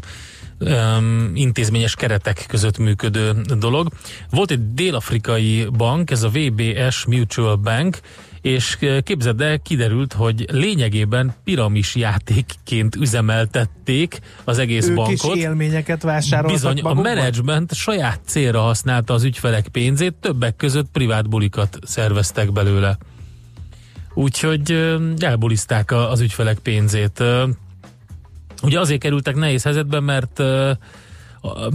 um, 0.59 1.31
intézményes 1.35 1.95
keretek 1.95 2.45
között 2.49 2.79
működő 2.79 3.33
dolog. 3.59 3.89
Volt 4.31 4.51
egy 4.51 4.75
dél-afrikai 4.75 5.67
bank, 5.77 6.11
ez 6.11 6.23
a 6.23 6.29
VBS 6.29 7.05
Mutual 7.07 7.57
Bank, 7.57 8.01
és 8.41 8.79
képzeld 9.03 9.41
el, 9.41 9.59
kiderült, 9.59 10.13
hogy 10.13 10.45
lényegében 10.53 11.35
piramis 11.45 11.95
játékként 11.95 12.97
üzemeltették 12.97 14.19
az 14.45 14.59
egész 14.59 14.89
Ők 14.89 14.95
bankot. 14.95 15.37
is 15.37 15.43
élményeket 15.43 16.03
vásároltak 16.03 16.53
Bizony, 16.53 16.79
a 16.79 16.83
magukban? 16.83 17.15
menedzsment 17.15 17.75
saját 17.75 18.21
célra 18.27 18.61
használta 18.61 19.15
az 19.15 19.25
ügyfelek 19.25 19.69
pénzét, 19.69 20.15
többek 20.15 20.57
között 20.57 20.91
privát 20.93 21.29
bulikat 21.29 21.79
szerveztek 21.83 22.53
belőle. 22.53 22.99
Úgyhogy 24.15 24.95
a- 25.93 26.11
az 26.11 26.21
ügyfelek 26.21 26.59
pénzét. 26.59 27.23
Ugye 28.63 28.81
azért 28.81 29.01
kerültek 29.01 29.35
nehéz 29.35 29.63
helyzetben, 29.63 30.03
mert 30.03 30.43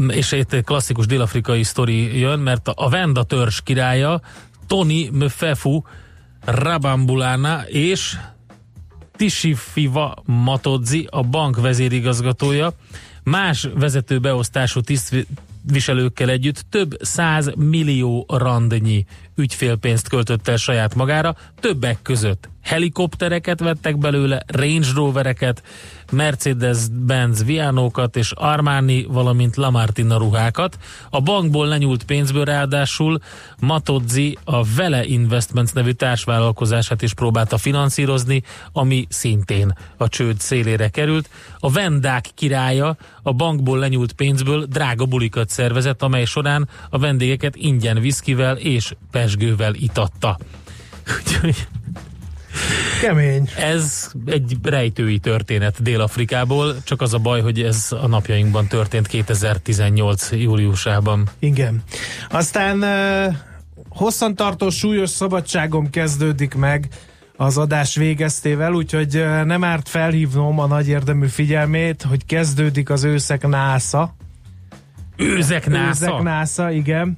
és 0.07 0.31
itt 0.31 0.63
klasszikus 0.63 1.05
dél-afrikai 1.05 1.63
sztori 1.63 2.19
jön, 2.19 2.39
mert 2.39 2.67
a 2.67 2.89
Venda 2.89 3.23
törzs 3.23 3.61
királya 3.63 4.21
Tony 4.67 5.09
Mfefu 5.11 5.81
Rabambulana 6.45 7.67
és 7.67 8.17
Tishifiva 9.15 10.15
Matodzi, 10.25 11.07
a 11.11 11.21
bank 11.21 11.61
vezérigazgatója, 11.61 12.71
más 13.23 13.67
vezető 13.75 14.19
beosztású 14.19 14.81
tisztviselőkkel 15.67 16.29
együtt 16.29 16.65
több 16.69 16.97
száz 17.01 17.51
millió 17.55 18.25
randnyi 18.27 19.05
ügyfélpénzt 19.35 20.07
költött 20.09 20.47
el 20.47 20.57
saját 20.57 20.95
magára, 20.95 21.35
többek 21.59 22.01
között 22.01 22.49
helikoptereket 22.67 23.59
vettek 23.59 23.97
belőle, 23.97 24.43
Range 24.47 24.87
Rovereket, 24.95 25.63
Mercedes-Benz 26.11 27.43
Vianókat 27.43 28.15
és 28.15 28.31
Armani, 28.31 29.05
valamint 29.09 29.55
Lamartina 29.55 30.17
ruhákat. 30.17 30.77
A 31.09 31.21
bankból 31.21 31.67
lenyúlt 31.67 32.03
pénzből 32.03 32.45
ráadásul 32.45 33.19
Matodzi 33.59 34.37
a 34.43 34.63
Vele 34.63 35.05
Investments 35.05 35.73
nevű 35.73 35.91
társvállalkozását 35.91 37.01
is 37.01 37.13
próbálta 37.13 37.57
finanszírozni, 37.57 38.43
ami 38.71 39.07
szintén 39.09 39.77
a 39.97 40.07
csőd 40.07 40.39
szélére 40.39 40.89
került. 40.89 41.29
A 41.59 41.71
vendák 41.71 42.29
királya 42.35 42.97
a 43.21 43.33
bankból 43.33 43.79
lenyúlt 43.79 44.13
pénzből 44.13 44.65
drága 44.65 45.05
bulikat 45.05 45.49
szervezett, 45.49 46.01
amely 46.01 46.25
során 46.25 46.69
a 46.89 46.97
vendégeket 46.97 47.55
ingyen 47.55 47.99
viszkivel 47.99 48.57
és 48.57 48.93
pesgővel 49.11 49.73
itatta. 49.73 50.37
Úgyhogy 51.19 51.67
Kemény. 53.01 53.49
ez 53.57 54.11
egy 54.25 54.57
rejtői 54.63 55.19
történet 55.19 55.81
Dél-Afrikából, 55.81 56.75
csak 56.83 57.01
az 57.01 57.13
a 57.13 57.17
baj, 57.17 57.41
hogy 57.41 57.61
ez 57.61 57.87
a 58.01 58.07
napjainkban 58.07 58.67
történt 58.67 59.07
2018. 59.07 60.31
júliusában. 60.31 61.27
Igen. 61.39 61.83
Aztán 62.29 62.83
hosszantartó 63.89 64.69
súlyos 64.69 65.09
szabadságom 65.09 65.89
kezdődik 65.89 66.53
meg 66.53 66.87
az 67.35 67.57
adás 67.57 67.95
végeztével, 67.95 68.73
úgyhogy 68.73 69.25
nem 69.45 69.63
árt 69.63 69.89
felhívnom 69.89 70.59
a 70.59 70.67
nagy 70.67 70.87
érdemű 70.87 71.27
figyelmét, 71.27 72.01
hogy 72.01 72.25
kezdődik 72.25 72.89
az 72.89 73.03
őszek 73.03 73.47
násza. 73.47 74.15
Őzek 75.15 75.67
násza? 75.67 76.05
Őzek 76.05 76.21
násza, 76.21 76.71
igen. 76.71 77.17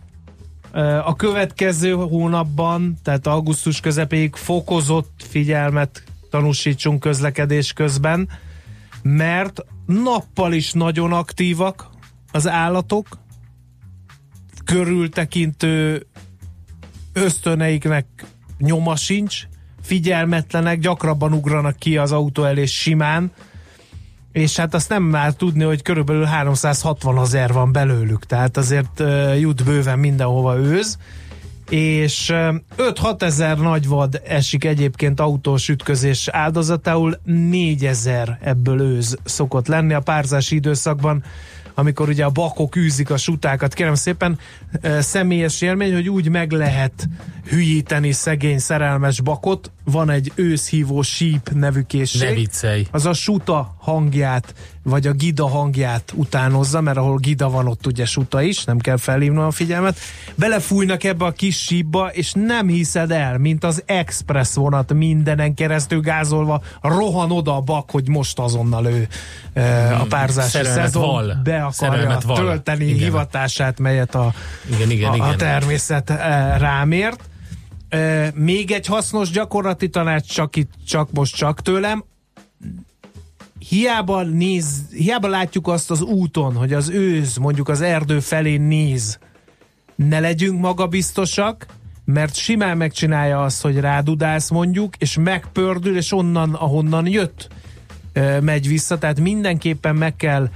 A 1.03 1.15
következő 1.15 1.91
hónapban, 1.93 2.97
tehát 3.03 3.27
augusztus 3.27 3.79
közepéig 3.79 4.35
fokozott 4.35 5.23
figyelmet 5.29 6.03
tanúsítsunk 6.29 6.99
közlekedés 6.99 7.73
közben, 7.73 8.29
mert 9.01 9.65
nappal 9.85 10.53
is 10.53 10.71
nagyon 10.71 11.13
aktívak 11.13 11.89
az 12.31 12.47
állatok, 12.47 13.07
körültekintő 14.65 16.07
ösztöneiknek 17.13 18.05
nyoma 18.57 18.95
sincs, 18.95 19.47
figyelmetlenek, 19.81 20.79
gyakrabban 20.79 21.33
ugranak 21.33 21.77
ki 21.77 21.97
az 21.97 22.11
autó 22.11 22.43
elé 22.43 22.65
simán, 22.65 23.31
és 24.31 24.55
hát 24.55 24.73
azt 24.73 24.89
nem 24.89 25.03
már 25.03 25.33
tudni, 25.33 25.63
hogy 25.63 25.81
körülbelül 25.81 26.23
360 26.23 27.19
ezer 27.19 27.53
van 27.53 27.71
belőlük, 27.71 28.25
tehát 28.25 28.57
azért 28.57 29.03
jut 29.39 29.63
bőven 29.63 29.99
mindenhova 29.99 30.57
őz, 30.57 30.97
és 31.69 32.29
uh, 32.29 32.55
5-6 32.77 33.21
ezer 33.21 33.57
nagyvad 33.57 34.21
esik 34.27 34.63
egyébként 34.63 35.19
autós 35.19 35.69
ütközés 35.69 36.27
áldozatául, 36.27 37.19
4 37.23 37.85
ezer 37.85 38.39
ebből 38.41 38.81
őz 38.81 39.17
szokott 39.23 39.67
lenni 39.67 39.93
a 39.93 39.99
párzási 39.99 40.55
időszakban. 40.55 41.23
amikor 41.73 42.09
ugye 42.09 42.25
a 42.25 42.29
bakok 42.29 42.75
űzik 42.75 43.09
a 43.09 43.17
sutákat. 43.17 43.73
Kérem 43.73 43.95
szépen, 43.95 44.39
személyes 44.99 45.61
élmény, 45.61 45.93
hogy 45.93 46.09
úgy 46.09 46.29
meg 46.29 46.51
lehet 46.51 47.07
hülyíteni 47.49 48.11
szegény 48.11 48.59
szerelmes 48.59 49.21
bakot. 49.21 49.71
Van 49.91 50.09
egy 50.09 50.31
őszhívó 50.35 51.01
síp 51.01 51.49
nevű 51.53 51.81
készség. 51.81 52.29
Ne 52.29 52.33
viccelj. 52.33 52.87
Az 52.91 53.05
a 53.05 53.13
suta 53.13 53.75
hangját, 53.77 54.53
vagy 54.83 55.07
a 55.07 55.11
gida 55.11 55.47
hangját 55.47 56.13
utánozza, 56.15 56.81
mert 56.81 56.97
ahol 56.97 57.17
gida 57.17 57.49
van, 57.49 57.67
ott 57.67 57.85
ugye 57.87 58.05
suta 58.05 58.41
is, 58.41 58.63
nem 58.63 58.77
kell 58.77 58.97
felhívnom 58.97 59.45
a 59.45 59.51
figyelmet. 59.51 59.97
Belefújnak 60.35 61.03
ebbe 61.03 61.25
a 61.25 61.31
kis 61.31 61.57
sípba, 61.57 62.07
és 62.07 62.31
nem 62.33 62.67
hiszed 62.67 63.11
el, 63.11 63.37
mint 63.37 63.63
az 63.63 63.83
express 63.85 64.53
vonat 64.53 64.93
mindenen 64.93 65.53
keresztül 65.53 65.99
gázolva, 65.99 66.61
rohan 66.81 67.31
oda 67.31 67.55
a 67.55 67.61
bak, 67.61 67.91
hogy 67.91 68.07
most 68.07 68.39
azonnal 68.39 68.85
ő 68.85 69.07
hmm, 69.53 70.01
a 70.01 70.03
párzási 70.03 70.49
Szerelmet 70.49 70.83
szezon 70.83 71.01
val. 71.01 71.39
be 71.43 71.63
akarja 71.63 72.19
val. 72.25 72.37
tölteni 72.37 72.85
igen. 72.85 72.97
hivatását, 72.97 73.79
melyet 73.79 74.15
a, 74.15 74.33
igen, 74.75 74.89
igen, 74.91 75.11
a, 75.11 75.15
igen. 75.15 75.27
a 75.27 75.35
természet 75.35 76.09
rámért. 76.57 77.28
Még 78.33 78.71
egy 78.71 78.85
hasznos 78.85 79.29
gyakorlati 79.29 79.89
tanács, 79.89 80.33
csak 80.33 80.55
itt, 80.55 80.71
csak 80.85 81.11
most 81.11 81.35
csak 81.35 81.61
tőlem, 81.61 82.03
hiába 83.69 84.23
néz, 84.23 84.81
hiába 84.89 85.27
látjuk 85.27 85.67
azt 85.67 85.91
az 85.91 86.01
úton, 86.01 86.55
hogy 86.55 86.73
az 86.73 86.89
őz 86.89 87.37
mondjuk 87.37 87.69
az 87.69 87.81
erdő 87.81 88.19
felé 88.19 88.57
néz, 88.57 89.19
ne 89.95 90.19
legyünk 90.19 90.59
magabiztosak, 90.59 91.65
mert 92.05 92.35
simán 92.35 92.77
megcsinálja 92.77 93.43
azt, 93.43 93.61
hogy 93.61 93.79
rádudálsz 93.79 94.49
mondjuk, 94.49 94.95
és 94.97 95.17
megpördül, 95.17 95.97
és 95.97 96.11
onnan, 96.11 96.53
ahonnan 96.53 97.07
jött, 97.07 97.47
megy 98.41 98.67
vissza, 98.67 98.97
tehát 98.97 99.19
mindenképpen 99.19 99.95
meg 99.95 100.15
kell 100.15 100.49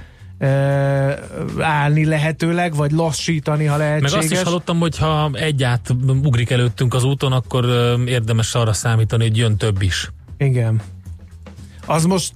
állni 1.58 2.04
lehetőleg, 2.04 2.74
vagy 2.74 2.90
lassítani, 2.90 3.64
ha 3.64 3.76
lehetséges. 3.76 4.12
Meg 4.12 4.20
azt 4.20 4.32
is 4.32 4.42
hallottam, 4.42 4.78
hogy 4.78 4.98
ha 4.98 5.30
egyát 5.32 5.94
ugrik 6.22 6.50
előttünk 6.50 6.94
az 6.94 7.04
úton, 7.04 7.32
akkor 7.32 7.64
érdemes 8.06 8.54
arra 8.54 8.72
számítani, 8.72 9.22
hogy 9.28 9.36
jön 9.36 9.56
több 9.56 9.82
is. 9.82 10.10
Igen. 10.38 10.80
Az 11.86 12.04
most, 12.04 12.32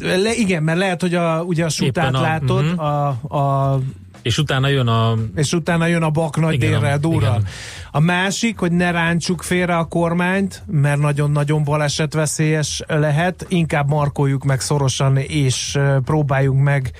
le, 0.00 0.32
igen, 0.34 0.62
mert 0.62 0.78
lehet, 0.78 1.00
hogy 1.00 1.14
a, 1.14 1.42
ugye 1.42 1.64
a 1.64 1.68
sutát 1.68 2.14
a, 2.14 2.20
látod, 2.20 2.64
uh-huh. 2.64 2.84
a, 2.84 3.08
a 3.38 3.80
és 4.22 4.38
utána 4.38 4.68
jön 4.68 4.86
a... 4.86 5.14
És 5.34 5.52
utána 5.52 5.86
jön 5.86 6.02
a 6.02 6.10
bak 6.10 6.40
nagy 6.40 6.58
délre 6.58 6.96
durran. 6.96 7.44
A 7.90 8.00
másik, 8.00 8.58
hogy 8.58 8.72
ne 8.72 8.90
rántsuk 8.90 9.42
félre 9.42 9.76
a 9.76 9.84
kormányt, 9.84 10.62
mert 10.66 10.98
nagyon-nagyon 10.98 11.64
balesetveszélyes 11.64 12.82
lehet, 12.86 13.46
inkább 13.48 13.88
markoljuk 13.88 14.44
meg 14.44 14.60
szorosan, 14.60 15.16
és 15.16 15.78
próbáljunk 16.04 16.62
meg 16.62 16.92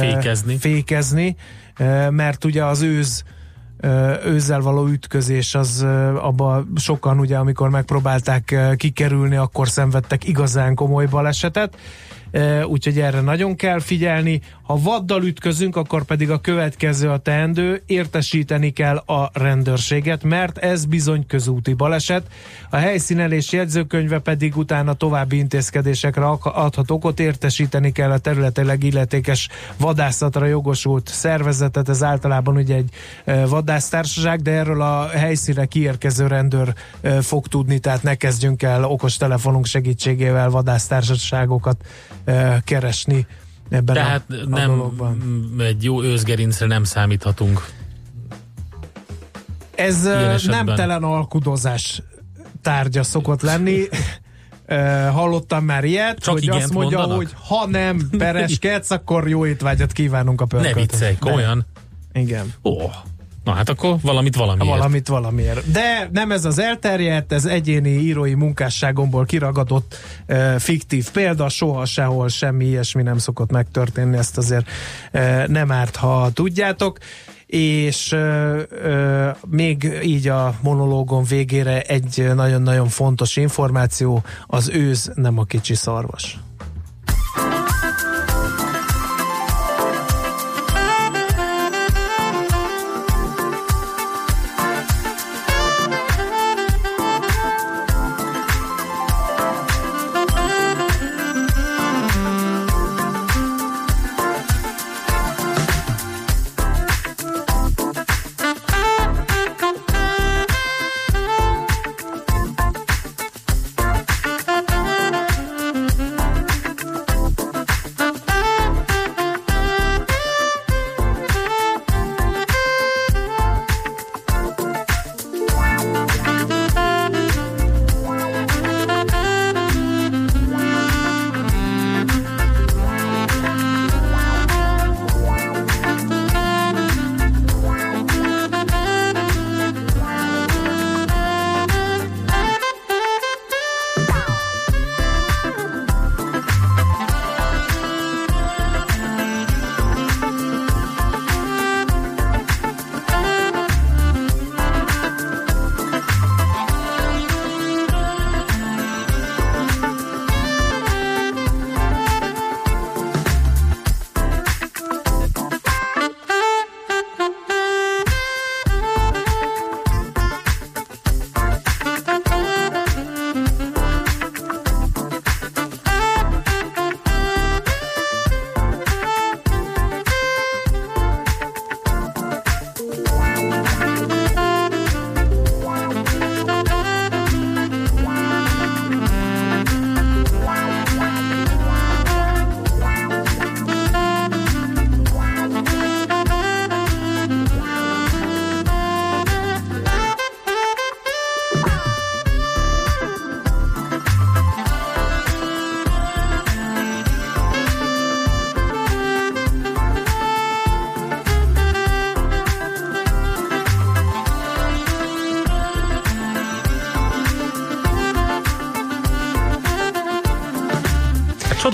fékezni, 0.00 0.56
fékezni. 0.56 1.36
Mert 2.10 2.44
ugye 2.44 2.64
az 2.64 2.82
őz 2.82 3.24
őzzel 4.24 4.60
való 4.60 4.86
ütközés 4.86 5.54
az 5.54 5.86
abba 6.20 6.64
sokan 6.76 7.18
ugye 7.18 7.36
amikor 7.36 7.70
megpróbálták 7.70 8.56
kikerülni, 8.76 9.36
akkor 9.36 9.68
szenvedtek 9.68 10.28
igazán 10.28 10.74
komoly 10.74 11.06
balesetet. 11.06 11.76
Úgyhogy 12.64 13.00
erre 13.00 13.20
nagyon 13.20 13.56
kell 13.56 13.80
figyelni. 13.80 14.40
Ha 14.68 14.78
vaddal 14.82 15.22
ütközünk, 15.22 15.76
akkor 15.76 16.04
pedig 16.04 16.30
a 16.30 16.38
következő 16.38 17.08
a 17.08 17.18
teendő, 17.18 17.82
értesíteni 17.86 18.70
kell 18.70 18.96
a 18.96 19.30
rendőrséget, 19.32 20.22
mert 20.24 20.58
ez 20.58 20.84
bizony 20.84 21.26
közúti 21.26 21.72
baleset. 21.72 22.26
A 22.70 22.76
helyszínelés 22.76 23.52
jegyzőkönyve 23.52 24.18
pedig 24.18 24.56
utána 24.56 24.94
további 24.94 25.36
intézkedésekre 25.36 26.26
adhat 26.42 26.90
okot, 26.90 27.20
értesíteni 27.20 27.92
kell 27.92 28.10
a 28.10 28.18
területileg 28.18 28.82
illetékes 28.82 29.48
vadászatra 29.76 30.46
jogosult 30.46 31.08
szervezetet, 31.08 31.88
ez 31.88 32.02
általában 32.02 32.56
ugye 32.56 32.74
egy 32.74 32.90
vadásztársaság, 33.48 34.42
de 34.42 34.50
erről 34.50 34.82
a 34.82 35.08
helyszínre 35.08 35.66
kiérkező 35.66 36.26
rendőr 36.26 36.74
fog 37.20 37.46
tudni, 37.46 37.78
tehát 37.78 38.02
ne 38.02 38.14
kezdjünk 38.14 38.62
el 38.62 38.84
okos 38.84 39.16
telefonunk 39.16 39.66
segítségével 39.66 40.50
vadásztársaságokat 40.50 41.76
keresni 42.64 43.26
ebben 43.68 43.94
Tehát 43.94 44.24
a, 44.30 44.34
a 44.34 44.48
nem, 44.48 44.66
dologban. 44.66 45.52
egy 45.58 45.84
jó 45.84 46.02
őzgerincre 46.02 46.66
nem 46.66 46.84
számíthatunk. 46.84 47.66
Ez 49.74 50.02
nem 50.46 50.66
telen 50.66 51.02
alkudozás 51.02 52.02
tárgya 52.62 53.02
szokott 53.02 53.42
lenni. 53.42 53.82
hallottam 55.12 55.64
már 55.64 55.84
ilyet, 55.84 56.18
Csak 56.18 56.34
hogy 56.34 56.48
azt 56.48 56.72
mondja, 56.72 56.98
mondanak? 56.98 57.16
hogy 57.16 57.34
ha 57.48 57.66
nem 57.66 58.08
pereskedsz, 58.18 58.90
akkor 58.90 59.28
jó 59.28 59.46
étvágyat 59.46 59.92
kívánunk 59.92 60.40
a 60.40 60.46
pörköltön. 60.46 60.80
Ne 60.82 60.86
viccelj, 60.86 61.16
komolyan. 61.20 61.66
Igen. 62.12 62.52
Ó, 62.64 62.76
Na 63.48 63.54
hát 63.54 63.68
akkor 63.68 63.96
valamit 64.02 64.36
valamiért. 64.36 64.76
Valamit 64.76 65.08
valamiért. 65.08 65.70
De 65.70 66.08
nem 66.12 66.32
ez 66.32 66.44
az 66.44 66.58
elterjedt, 66.58 67.32
ez 67.32 67.44
egyéni 67.44 67.88
írói 67.88 68.34
munkásságomból 68.34 69.24
kiragadott 69.24 69.96
uh, 70.28 70.56
fiktív 70.56 71.10
példa, 71.10 71.48
soha 71.48 71.84
sehol 71.84 72.28
semmi 72.28 72.64
ilyesmi 72.64 73.02
nem 73.02 73.18
szokott 73.18 73.50
megtörténni, 73.50 74.16
ezt 74.16 74.38
azért 74.38 74.70
uh, 75.12 75.46
nem 75.46 75.72
árt, 75.72 75.96
ha 75.96 76.30
tudjátok 76.32 76.98
és 77.46 78.12
ö, 78.12 78.62
ö, 78.70 79.28
még 79.46 79.98
így 80.02 80.28
a 80.28 80.54
monológon 80.62 81.24
végére 81.24 81.80
egy 81.80 82.30
nagyon-nagyon 82.34 82.88
fontos 82.88 83.36
információ, 83.36 84.22
az 84.46 84.68
őz 84.68 85.10
nem 85.14 85.38
a 85.38 85.44
kicsi 85.44 85.74
szarvas. 85.74 86.38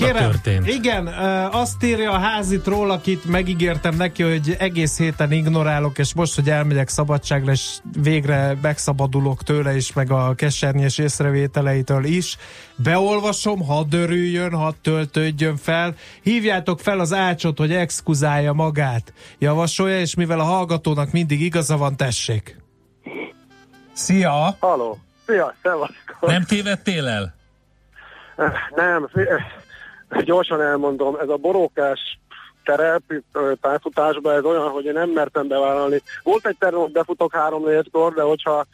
Kérem, 0.05 0.31
történt. 0.31 0.67
Igen, 0.67 1.07
azt 1.51 1.83
írja 1.83 2.11
a 2.11 2.17
házitról, 2.17 2.91
akit 2.91 3.25
megígértem 3.25 3.95
neki, 3.95 4.23
hogy 4.23 4.55
egész 4.59 4.97
héten 4.97 5.31
ignorálok, 5.31 5.97
és 5.97 6.13
most, 6.13 6.35
hogy 6.35 6.49
elmegyek 6.49 6.89
szabadságra, 6.89 7.51
és 7.51 7.77
végre 8.01 8.57
megszabadulok 8.61 9.43
tőle 9.43 9.75
is, 9.75 9.93
meg 9.93 10.11
a 10.11 10.33
kesernyes 10.35 10.97
észrevételeitől 10.97 12.03
is. 12.03 12.37
Beolvasom, 12.75 13.65
hadd 13.65 13.95
örüljön, 13.95 14.53
hadd 14.53 14.73
töltődjön 14.81 15.57
fel. 15.57 15.95
Hívjátok 16.21 16.79
fel 16.79 16.99
az 16.99 17.13
ácsot, 17.13 17.57
hogy 17.57 17.73
exkuzálja 17.73 18.53
magát. 18.53 19.13
Javasolja, 19.39 19.99
és 19.99 20.15
mivel 20.15 20.39
a 20.39 20.43
hallgatónak 20.43 21.11
mindig 21.11 21.41
igaza 21.41 21.77
van, 21.77 21.97
tessék. 21.97 22.57
Szia! 23.93 24.55
Haló. 24.59 24.99
Szia, 25.25 25.53
szevasztok. 25.63 26.17
Nem 26.19 26.43
tévedtél 26.43 27.07
el? 27.07 27.35
Nem, 28.75 29.09
gyorsan 30.23 30.61
elmondom, 30.61 31.15
ez 31.15 31.29
a 31.29 31.37
borókás 31.37 32.19
terep 32.63 33.01
pályafutásban 33.61 34.35
ez 34.35 34.43
olyan, 34.43 34.69
hogy 34.69 34.85
én 34.85 34.93
nem 34.93 35.09
mertem 35.09 35.47
bevállalni. 35.47 36.01
Volt 36.23 36.47
egy 36.47 36.57
terem, 36.59 36.79
hogy 36.79 36.91
befutok 36.91 37.33
három 37.33 37.63
kor, 37.91 38.13
de 38.13 38.21
hogyha 38.21 38.65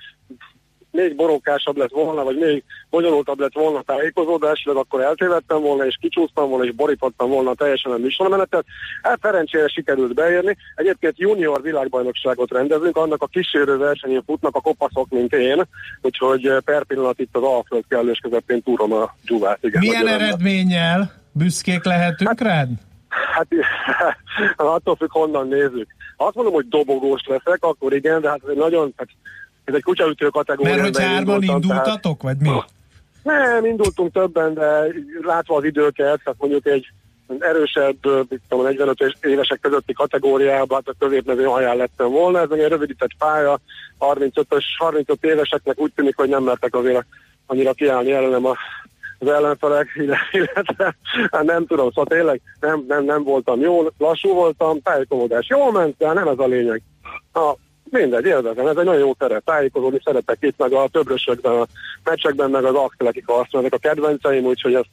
még 0.91 1.15
borókásabb 1.15 1.77
lett 1.77 1.91
volna, 1.91 2.23
vagy 2.23 2.37
még 2.37 2.63
bonyolultabb 2.89 3.39
lett 3.39 3.53
volna 3.53 3.77
a 3.77 3.81
tájékozódásilag, 3.81 4.77
akkor 4.77 5.01
eltévedtem 5.01 5.61
volna, 5.61 5.85
és 5.85 5.97
kicsúsztam 6.01 6.49
volna, 6.49 6.65
és 6.65 6.71
borítottam 6.71 7.29
volna 7.29 7.53
teljesen 7.53 7.91
a 7.91 7.97
műsormenetet. 7.97 8.65
Hát 9.01 9.19
szerencsére 9.21 9.67
sikerült 9.67 10.13
beérni. 10.13 10.57
Egyébként 10.75 11.19
junior 11.19 11.61
világbajnokságot 11.61 12.51
rendezünk, 12.51 12.97
annak 12.97 13.21
a 13.21 13.27
kísérő 13.27 13.77
versenyén 13.77 14.23
futnak 14.25 14.55
a 14.55 14.61
kopaszok, 14.61 15.09
mint 15.09 15.33
én, 15.33 15.63
úgyhogy 16.01 16.45
eh, 16.45 16.59
per 16.59 16.83
pillanat 16.83 17.19
itt 17.19 17.35
az 17.35 17.43
Alföld 17.43 17.83
kellős 17.87 18.19
közepén 18.21 18.63
túrom 18.63 18.93
a 18.93 19.15
dzsúvát. 19.23 19.57
Igen, 19.61 19.79
Milyen 19.79 20.07
eredménnyel? 20.07 21.20
Büszkék 21.31 21.83
lehetünk 21.83 22.41
rád? 22.41 22.69
Hát 24.57 24.67
attól 24.67 24.95
függ, 24.95 25.11
honnan 25.11 25.47
nézzük. 25.47 25.87
Ha 26.17 26.25
azt 26.25 26.35
mondom, 26.35 26.53
hogy 26.53 26.67
dobogós 26.67 27.21
leszek, 27.25 27.57
akkor 27.59 27.93
igen, 27.93 28.21
de 28.21 28.29
hát 28.29 28.41
nagyon, 28.55 28.93
hát 28.97 29.07
ez 29.63 29.73
egy 29.73 29.83
kutyaütő 29.83 30.27
kategória. 30.27 30.75
Mert 30.75 30.95
hogy 30.95 31.05
hárman 31.05 31.43
indultatok, 31.43 32.21
vagy 32.21 32.37
mi? 32.37 32.49
Nem, 33.23 33.65
indultunk 33.65 34.13
többen, 34.13 34.53
de 34.53 34.85
látva 35.21 35.55
az 35.55 35.63
időket, 35.63 36.21
tehát 36.23 36.35
mondjuk 36.37 36.65
egy 36.65 36.87
erősebb, 37.39 37.97
mit 38.29 38.41
tudom, 38.49 38.65
45 38.65 39.15
évesek 39.21 39.59
közötti 39.59 39.93
kategóriában, 39.93 40.81
hát 40.85 40.95
a 40.95 41.05
középmező 41.05 41.43
haján 41.43 41.75
lettem 41.75 42.09
volna, 42.09 42.39
ez 42.39 42.49
egy 42.49 42.67
rövidített 42.67 43.17
pálya, 43.17 43.59
35-ös, 43.99 44.63
35 44.77 45.23
éveseknek 45.23 45.79
úgy 45.79 45.91
tűnik, 45.95 46.15
hogy 46.15 46.29
nem 46.29 46.43
mertek 46.43 46.75
azért 46.75 47.05
annyira 47.45 47.73
kiállni 47.73 48.11
ellenem 48.11 48.45
a 48.45 48.55
az 49.21 49.27
ellenfelek, 49.27 49.87
illetve 50.31 50.95
hát 51.31 51.43
nem 51.43 51.65
tudom, 51.65 51.87
szóval 51.87 52.05
tényleg 52.05 52.41
nem, 52.59 52.85
nem, 52.87 53.03
nem 53.03 53.23
voltam 53.23 53.59
jó, 53.59 53.87
lassú 53.97 54.33
voltam, 54.33 54.81
tájékozódás 54.81 55.47
jól 55.49 55.71
ment, 55.71 55.95
de 55.97 56.13
nem 56.13 56.27
ez 56.27 56.39
a 56.39 56.45
lényeg. 56.45 56.81
A, 57.33 57.53
mindegy, 57.83 58.25
élvezem, 58.25 58.67
ez 58.67 58.77
egy 58.77 58.85
nagyon 58.85 58.99
jó 58.99 59.13
teret, 59.13 59.43
tájékozódni 59.43 59.99
szeretek 60.03 60.37
itt, 60.39 60.57
meg 60.57 60.73
a 60.73 60.87
többrösökben, 60.87 61.59
a 61.59 61.67
meccsekben, 62.03 62.49
meg 62.49 62.63
az 62.63 62.75
aktelekik 62.75 63.25
ezek 63.51 63.73
a 63.73 63.77
kedvenceim, 63.77 64.45
úgyhogy 64.45 64.73
ezt 64.73 64.89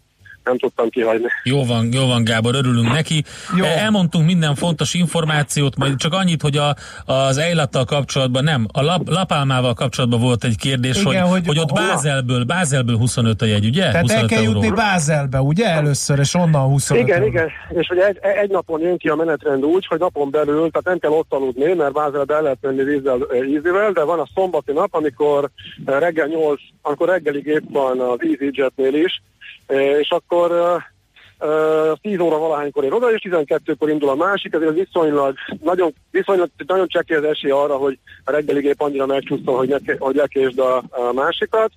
nem 0.49 0.59
tudtam 0.59 0.89
kihagyni. 0.89 1.29
Jó 1.43 1.65
van, 1.65 1.89
jó 1.93 2.07
van 2.07 2.25
Gábor, 2.25 2.55
örülünk 2.55 2.93
neki. 2.93 3.25
Jó. 3.57 3.65
Jó. 3.65 3.71
Elmondtunk 3.71 4.27
minden 4.27 4.55
fontos 4.55 4.95
információt, 4.95 5.77
majd 5.77 5.97
csak 5.97 6.13
annyit, 6.13 6.43
hogy 6.43 6.57
a, 6.57 6.75
az 7.13 7.39
Eilattal 7.39 7.85
kapcsolatban 7.85 8.45
nem, 8.45 8.67
a 8.73 8.83
lap, 8.83 9.09
Lapálmával 9.09 9.75
kapcsolatban 9.75 10.21
volt 10.21 10.45
egy 10.45 10.57
kérdés, 10.57 11.03
Igen, 11.03 11.27
hogy, 11.27 11.47
hogy 11.47 11.47
hogy, 11.47 11.59
ott 11.59 11.73
Bázelből, 11.73 12.45
Bázelből 12.45 12.97
25 12.97 13.43
a 13.43 13.47
jegy, 13.47 13.67
ugye? 13.67 13.91
Tehát 13.91 13.95
el 13.95 14.03
25 14.03 14.31
kell 14.31 14.43
jutni 14.43 14.65
euró. 14.65 14.77
Bázelbe, 14.77 15.41
ugye 15.41 15.67
először, 15.67 16.19
és 16.19 16.35
onnan 16.35 16.63
25 16.63 17.03
Igen, 17.03 17.17
euró. 17.17 17.29
igen, 17.29 17.49
és 17.69 17.87
hogy 17.87 17.99
egy, 17.99 18.19
egy 18.21 18.51
napon 18.51 18.81
jön 18.81 18.99
ki 18.99 19.09
a 19.09 19.15
menetrend 19.15 19.65
úgy, 19.65 19.87
hogy 19.87 19.99
napon 19.99 20.31
belül, 20.31 20.71
tehát 20.71 20.85
nem 20.85 20.99
kell 20.99 21.11
ott 21.11 21.33
aludni, 21.33 21.73
mert 21.73 21.93
Bázelbe 21.93 22.35
el 22.35 22.43
lehet 22.43 22.59
menni 22.61 22.83
vízzel, 22.83 23.19
ízivel, 23.49 23.93
de 23.93 24.03
van 24.03 24.19
a 24.19 24.29
szombati 24.35 24.73
nap, 24.73 24.95
amikor 24.95 25.51
reggel 25.85 26.27
8, 26.27 26.61
amikor 26.83 27.09
reggelig 27.09 27.47
épp 27.47 27.65
van 27.73 28.01
az 28.01 28.19
EasyJetnél 28.21 28.95
is, 28.95 29.23
és 29.69 30.11
akkor 30.11 30.53
eh, 30.53 31.49
eh, 31.49 31.93
10 32.01 32.19
óra 32.19 32.39
valahánykor 32.39 32.85
ér 32.85 32.93
oda, 32.93 33.13
és 33.13 33.21
12-kor 33.25 33.91
indul 33.91 34.09
a 34.09 34.15
másik, 34.15 34.55
ezért 34.55 34.75
viszonylag 34.75 35.35
nagyon, 35.63 35.95
viszonylag 36.11 36.49
nagyon 36.67 36.89
csekély 36.89 37.17
az 37.17 37.25
esély 37.25 37.51
arra, 37.51 37.77
hogy 37.77 37.99
a 38.25 38.31
reggelig 38.31 38.65
épp 38.65 38.81
annyira 38.81 39.07
megcsúsztam, 39.07 39.55
hogy, 39.55 39.69
ne, 39.69 39.95
hogy 39.99 40.15
lekésd 40.15 40.59
a, 40.59 40.77
a 40.77 41.13
másikat. 41.13 41.71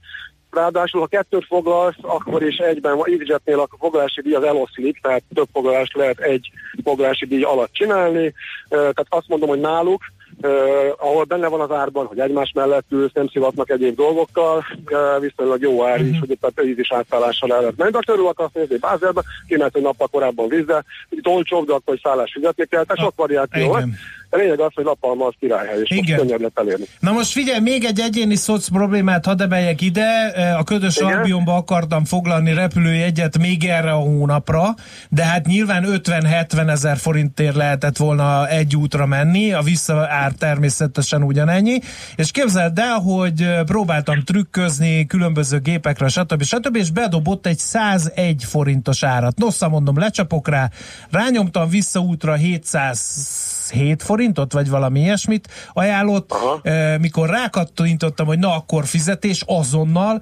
Ráadásul, 0.51 0.99
ha 0.99 1.07
kettőt 1.07 1.45
foglalsz, 1.45 1.95
akkor 2.01 2.43
is 2.43 2.57
egyben, 2.57 2.93
a 2.93 3.07
EasyJetnél 3.07 3.59
a 3.59 3.67
foglalási 3.79 4.21
díj 4.21 4.33
az 4.33 4.43
eloszlik, 4.43 5.01
tehát 5.01 5.23
több 5.33 5.47
foglalást 5.53 5.95
lehet 5.95 6.19
egy 6.19 6.51
foglalási 6.83 7.25
díj 7.25 7.43
alatt 7.43 7.73
csinálni. 7.73 8.33
Tehát 8.69 9.05
azt 9.09 9.27
mondom, 9.27 9.49
hogy 9.49 9.59
náluk, 9.59 10.01
Uh, 10.43 10.49
ahol 10.97 11.23
benne 11.23 11.47
van 11.47 11.61
az 11.61 11.71
árban, 11.71 12.05
hogy 12.05 12.19
egymás 12.19 12.51
mellett 12.55 12.85
ülsz, 12.89 13.13
nem 13.13 13.27
szivatnak 13.27 13.69
egyéb 13.69 13.95
dolgokkal, 13.95 14.57
uh, 14.57 15.21
viszonylag 15.21 15.61
jó 15.61 15.85
ár 15.85 16.01
is, 16.01 16.19
hogy 16.19 16.31
itt 16.31 16.51
a 16.55 16.61
íz 16.61 16.77
is 16.77 16.91
átszállással 16.91 17.53
el 17.53 17.59
lehet 17.59 17.77
menni. 17.77 17.91
De 17.91 17.97
ha 17.97 18.11
körül 18.11 18.27
akarsz 18.27 18.53
nézni 18.53 18.77
Bázelbe, 18.77 19.21
kimehet 19.47 19.75
egy 19.75 19.81
nappal 19.81 20.07
korábban 20.07 20.47
vízzel, 20.47 20.85
itt 21.09 21.27
olcsóbb, 21.27 21.67
de 21.67 21.73
akkor 21.73 21.99
szállás 22.03 22.31
fizetni 22.33 22.65
kell, 22.65 22.83
tehát 22.83 23.03
sok 23.03 23.15
variáció 23.15 23.67
van. 23.67 23.93
De 24.31 24.37
lényeg 24.37 24.59
az, 24.59 24.71
hogy 24.73 24.85
Lapalma 24.85 25.25
az 25.25 25.33
királyhely, 25.39 25.79
és 25.81 25.89
most 25.89 26.01
Igen. 26.01 26.17
könnyebb 26.17 26.41
lett 26.41 26.59
elérni. 26.59 26.85
Na 26.99 27.11
most 27.11 27.31
figyelj, 27.31 27.59
még 27.59 27.83
egy 27.83 27.99
egyéni 27.99 28.35
szoc 28.35 28.67
problémát 28.67 29.25
hadd 29.25 29.41
emeljek 29.41 29.81
ide. 29.81 30.31
E, 30.33 30.57
A 30.57 30.63
ködös 30.63 30.97
Igen. 30.97 31.17
Albionba 31.17 31.55
akartam 31.55 32.05
foglalni 32.05 32.53
repülőjegyet 32.53 33.37
még 33.37 33.63
erre 33.65 33.91
a 33.91 33.97
hónapra, 33.99 34.75
de 35.09 35.23
hát 35.23 35.45
nyilván 35.45 35.85
50-70 35.87 36.69
ezer 36.69 36.97
forintért 36.97 37.55
lehetett 37.55 37.97
volna 37.97 38.47
egy 38.47 38.75
útra 38.75 39.05
menni, 39.05 39.53
a 39.53 39.61
visszaár 39.61 40.31
természetesen 40.31 41.23
ugyanennyi. 41.23 41.79
És 42.15 42.31
képzeld 42.31 42.79
el, 42.79 42.99
hogy 42.99 43.41
e, 43.41 43.63
próbáltam 43.63 44.23
trükközni 44.23 45.05
különböző 45.05 45.59
gépekre, 45.59 46.07
stb. 46.07 46.43
stb. 46.43 46.75
és 46.75 46.91
bedobott 46.91 47.45
egy 47.45 47.57
101 47.57 48.43
forintos 48.43 49.03
árat. 49.03 49.37
Nossza 49.37 49.69
mondom, 49.69 49.97
lecsapok 49.97 50.47
rá, 50.47 50.69
rányomtam 51.09 51.69
vissza 51.69 51.99
útra 51.99 52.35
707 53.71 54.03
forintot, 54.03 54.53
vagy 54.53 54.69
valami 54.69 54.99
ilyesmit 54.99 55.47
ajánlott, 55.73 56.31
Aha. 56.31 56.61
Mikor 56.99 57.29
rákattintottam, 57.29 58.25
hogy 58.25 58.39
na 58.39 58.55
akkor 58.55 58.85
fizetés 58.85 59.43
azonnal, 59.47 60.21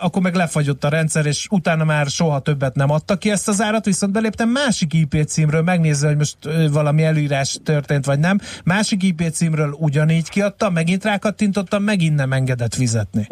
akkor 0.00 0.22
meg 0.22 0.34
lefagyott 0.34 0.84
a 0.84 0.88
rendszer, 0.88 1.26
és 1.26 1.46
utána 1.50 1.84
már 1.84 2.06
soha 2.06 2.40
többet 2.40 2.74
nem 2.74 2.90
adta 2.90 3.16
ki 3.16 3.30
ezt 3.30 3.48
az 3.48 3.60
árat, 3.60 3.84
viszont 3.84 4.12
beléptem 4.12 4.48
másik 4.48 4.94
IP 4.94 5.24
címről, 5.26 5.62
megnézve, 5.62 6.08
hogy 6.08 6.16
most 6.16 6.36
valami 6.70 7.04
előírás 7.04 7.58
történt, 7.64 8.04
vagy 8.04 8.18
nem. 8.18 8.38
Másik 8.64 9.02
IP 9.02 9.22
címről 9.32 9.76
ugyanígy 9.78 10.28
kiadtam, 10.28 10.72
megint 10.72 11.04
rákattintottam, 11.04 11.82
megint 11.82 12.16
nem 12.16 12.32
engedett 12.32 12.74
fizetni. 12.74 13.28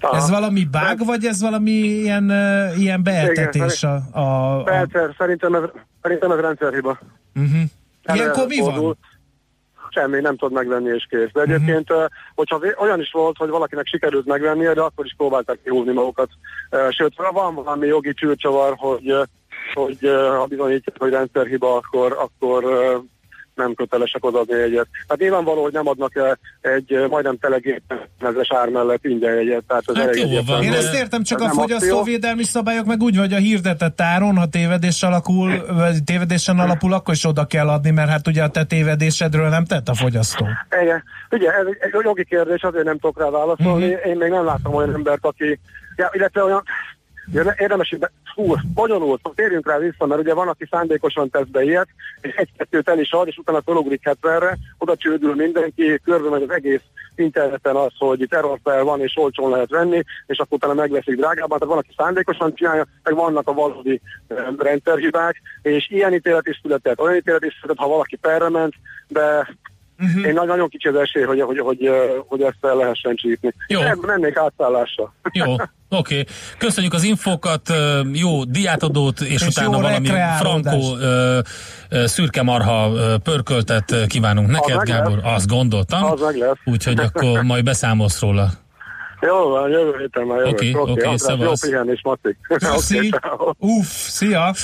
Aha. 0.00 0.16
Ez 0.16 0.30
valami 0.30 0.64
bug, 0.64 1.06
vagy 1.06 1.24
ez 1.24 1.40
valami 1.40 1.70
ilyen, 1.70 2.32
ilyen 2.76 3.02
beeltetés 3.02 3.82
a... 3.82 4.02
a, 4.10 4.20
a 4.58 4.62
Persze, 4.62 5.14
szerintem 5.18 5.54
ez, 5.54 5.62
szerintem 6.02 6.30
ez 6.30 6.38
rendszerhiba. 6.38 6.98
uh-huh. 7.34 7.60
Ilyenkor 8.14 8.46
mi 8.46 8.58
van? 8.58 8.68
Előfordul. 8.68 8.96
Semmi, 9.90 10.20
nem 10.20 10.36
tud 10.36 10.52
megvenni 10.52 10.94
és 10.94 11.06
kész. 11.10 11.30
De 11.32 11.40
egyébként, 11.40 11.90
uh-huh. 11.90 12.06
hogyha 12.34 12.60
olyan 12.78 13.00
is 13.00 13.10
volt, 13.10 13.36
hogy 13.36 13.48
valakinek 13.48 13.86
sikerült 13.86 14.26
megvennie, 14.26 14.72
de 14.72 14.80
akkor 14.80 15.04
is 15.04 15.14
próbálták 15.16 15.58
kihúzni 15.62 15.92
magukat. 15.92 16.28
Sőt, 16.90 17.12
van 17.32 17.54
valami 17.54 17.86
jogi 17.86 18.14
csőcsavar, 18.14 18.74
hogy, 18.76 19.14
hogy 19.74 19.98
ha 20.36 20.46
bizonyítják, 20.46 20.96
hogy 20.98 21.10
rendszerhiba, 21.10 21.76
akkor, 21.76 22.16
akkor 22.18 22.64
nem 23.58 23.74
kötelesek 23.74 24.24
odaadni 24.24 24.62
egyet. 24.62 24.86
Hát 25.08 25.18
nyilvánvaló, 25.18 25.62
hogy 25.62 25.72
nem 25.72 25.88
adnak 25.88 26.38
egy 26.60 27.06
majdnem 27.10 27.38
telegépezes 27.38 28.52
ár 28.52 28.68
mellett 28.68 29.04
ingyen 29.04 29.36
egyet. 29.36 29.64
Tehát 29.66 29.82
ez 29.86 29.96
Hát 29.96 30.06
elég 30.06 30.32
jó 30.32 30.40
van. 30.46 30.62
Én 30.62 30.72
ezt 30.72 30.94
értem, 30.94 31.22
csak 31.22 31.40
Ez 31.40 31.46
a 31.46 31.50
fogyasztóvédelmi 31.50 32.42
szabályok 32.42 32.86
meg 32.86 33.02
úgy, 33.02 33.16
hogy 33.16 33.32
a 33.32 33.36
hirdetett 33.36 34.00
áron, 34.00 34.36
ha 34.36 34.46
tévedés 34.46 35.02
alakul, 35.02 35.66
vagy 35.66 36.04
tévedésen 36.04 36.58
alapul, 36.58 36.92
akkor 36.92 37.14
is 37.14 37.24
oda 37.24 37.44
kell 37.44 37.68
adni, 37.68 37.90
mert 37.90 38.08
hát 38.08 38.26
ugye 38.26 38.42
a 38.42 38.48
te 38.48 38.64
tévedésedről 38.64 39.48
nem 39.48 39.64
tett 39.64 39.88
a 39.88 39.94
fogyasztó. 39.94 40.46
Igen. 40.82 41.02
Ugye, 41.30 41.50
ez 41.50 41.66
egy, 41.66 41.90
jogi 42.02 42.24
kérdés, 42.24 42.62
azért 42.62 42.84
nem 42.84 42.98
tudok 42.98 43.18
rá 43.18 43.30
válaszolni. 43.30 43.84
Mhm. 43.84 43.94
Uh-huh. 43.94 44.10
Én 44.10 44.16
még 44.16 44.30
nem 44.30 44.44
láttam 44.44 44.74
olyan 44.74 44.94
embert, 44.94 45.24
aki, 45.24 45.60
ja, 45.96 46.10
illetve 46.12 46.42
olyan, 46.42 46.62
ugye 47.30 47.54
érdemes, 47.56 47.88
hogy 47.90 48.08
hú, 48.34 48.54
bonyolult, 48.74 49.30
térjünk 49.34 49.66
rá 49.66 49.78
vissza, 49.78 50.06
mert 50.06 50.20
ugye 50.20 50.34
van, 50.34 50.48
aki 50.48 50.66
szándékosan 50.70 51.30
tesz 51.30 51.46
be 51.46 51.62
ilyet, 51.62 51.88
és 52.20 52.34
egy-kettőt 52.34 52.88
el 52.88 52.98
is 52.98 53.12
ad, 53.12 53.26
és 53.26 53.36
utána 53.36 53.62
fölugrik 53.62 54.02
70-re, 54.04 54.56
oda 54.78 54.96
csődül 54.96 55.34
mindenki, 55.34 56.00
körbe 56.04 56.28
megy 56.28 56.42
az 56.42 56.50
egész 56.50 56.82
interneten 57.16 57.76
az, 57.76 57.92
hogy 57.98 58.20
itt 58.20 58.34
errorfel 58.34 58.84
van, 58.84 59.00
és 59.00 59.16
olcsón 59.16 59.50
lehet 59.50 59.70
venni, 59.70 60.02
és 60.26 60.38
akkor 60.38 60.56
utána 60.56 60.74
megveszik 60.74 61.16
drágában. 61.16 61.58
Tehát 61.58 61.74
van, 61.74 61.78
aki 61.78 61.94
szándékosan 61.96 62.54
csinálja, 62.54 62.86
meg 63.02 63.14
vannak 63.14 63.48
a 63.48 63.52
valódi 63.52 64.00
em, 64.28 64.56
rendszerhibák, 64.58 65.36
és 65.62 65.90
ilyen 65.90 66.14
ítélet 66.14 66.46
is 66.46 66.58
született, 66.62 67.00
olyan 67.00 67.16
ítélet 67.16 67.44
is 67.44 67.58
született, 67.60 67.84
ha 67.84 67.88
valaki 67.88 68.16
perre 68.16 68.48
ment, 68.48 68.74
de 69.08 69.48
Uh-huh. 70.00 70.26
Én 70.26 70.32
nagyon 70.32 70.68
kicsi 70.68 70.88
az 70.88 70.94
esély, 70.94 71.22
hogy, 71.22 71.40
hogy, 71.40 71.58
hogy, 71.58 71.90
hogy 72.26 72.42
ezt 72.42 72.56
el 72.60 72.76
lehessen 72.76 73.14
csípni. 73.16 73.54
Jó. 73.66 73.80
Mennék 74.06 74.36
átállásra. 74.36 75.14
Jó, 75.32 75.52
oké. 75.52 75.66
Okay. 75.88 76.24
Köszönjük 76.58 76.92
az 76.92 77.04
infokat, 77.04 77.72
jó 78.12 78.44
diátadót, 78.44 79.20
és, 79.20 79.30
és 79.30 79.42
utána 79.42 79.80
valami 79.80 80.08
frankó 80.38 80.96
szürke 82.04 82.42
marha 82.42 82.90
pörköltet 83.22 84.06
kívánunk 84.06 84.50
neked, 84.50 84.76
az 84.76 84.84
Gábor. 84.84 85.20
Azt 85.22 85.46
gondoltam. 85.46 86.04
Az 86.04 86.20
meg 86.20 86.36
lesz. 86.36 86.58
Úgyhogy 86.64 86.98
akkor 86.98 87.42
majd 87.42 87.64
beszámolsz 87.64 88.20
róla. 88.20 88.50
Jó 89.20 89.48
van, 89.48 89.70
jövő 89.70 89.96
héten 89.98 90.26
már 90.26 90.38
jövök. 90.38 90.52
Oké, 90.52 90.70
okay, 90.70 90.92
oké, 90.92 91.06
okay, 91.06 91.46
Jó 91.46 91.52
pihenés, 91.60 92.00
Maci. 92.02 92.36
Köszi. 92.48 93.10
Uff, 93.58 93.86
szia. 93.86 94.54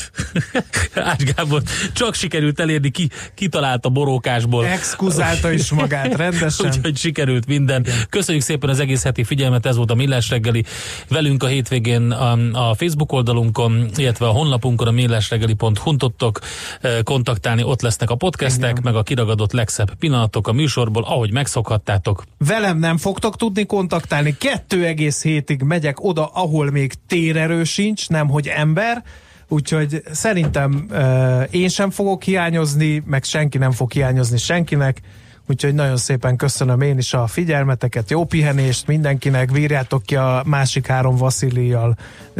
Ács 0.94 1.22
Gábor, 1.22 1.62
csak 1.92 2.14
sikerült 2.14 2.60
elérni, 2.60 2.90
ki, 2.90 3.08
kitalált 3.34 3.84
a 3.84 3.88
borókásból. 3.88 4.66
Exkuzálta 4.66 5.52
is 5.52 5.70
magát 5.70 6.16
rendesen. 6.24 6.66
Úgyhogy 6.66 6.96
sikerült 6.96 7.46
minden. 7.46 7.86
Köszönjük 8.10 8.44
szépen 8.44 8.68
az 8.68 8.80
egész 8.80 9.02
heti 9.02 9.24
figyelmet, 9.24 9.66
ez 9.66 9.76
volt 9.76 9.90
a 9.90 9.94
Millás 9.94 10.30
reggeli. 10.30 10.64
Velünk 11.08 11.42
a 11.42 11.46
hétvégén 11.46 12.10
a, 12.10 12.32
a 12.70 12.74
Facebook 12.74 13.12
oldalunkon, 13.12 13.88
illetve 13.96 14.26
a 14.26 14.30
honlapunkon 14.30 14.86
a 14.86 14.90
millásreggeli.hu 14.90 15.96
tudtok 15.96 16.38
eh, 16.80 16.98
kontaktálni, 17.02 17.62
ott 17.62 17.82
lesznek 17.82 18.10
a 18.10 18.14
podcastek, 18.14 18.70
Igen. 18.70 18.82
meg 18.84 18.94
a 18.94 19.02
kiragadott 19.02 19.52
legszebb 19.52 19.94
pillanatok 19.94 20.48
a 20.48 20.52
műsorból, 20.52 21.02
ahogy 21.02 21.32
megszokhattátok. 21.32 22.22
Velem 22.38 22.78
nem 22.78 22.96
fogtok 22.96 23.36
tudni 23.36 23.66
kontaktálni, 23.66 24.36
kettő 24.44 24.84
egész 24.84 25.22
hétig 25.22 25.62
megyek 25.62 26.04
oda, 26.04 26.26
ahol 26.26 26.70
még 26.70 26.92
térerő 27.06 27.64
sincs, 27.64 28.08
nem 28.08 28.28
hogy 28.28 28.46
ember, 28.46 29.02
úgyhogy 29.48 30.02
szerintem 30.12 30.86
uh, 30.90 31.42
én 31.50 31.68
sem 31.68 31.90
fogok 31.90 32.22
hiányozni, 32.22 33.02
meg 33.06 33.24
senki 33.24 33.58
nem 33.58 33.70
fog 33.70 33.92
hiányozni 33.92 34.38
senkinek, 34.38 35.00
úgyhogy 35.48 35.74
nagyon 35.74 35.96
szépen 35.96 36.36
köszönöm 36.36 36.80
én 36.80 36.98
is 36.98 37.14
a 37.14 37.26
figyelmeteket, 37.26 38.10
jó 38.10 38.24
pihenést 38.24 38.86
mindenkinek, 38.86 39.50
vírjátok 39.50 40.02
ki 40.02 40.16
a 40.16 40.42
másik 40.46 40.86
három 40.86 41.16
Vaszilial, 41.16 41.96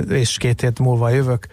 és 0.08 0.36
két 0.36 0.60
hét 0.60 0.78
múlva 0.78 1.08
jövök. 1.08 1.46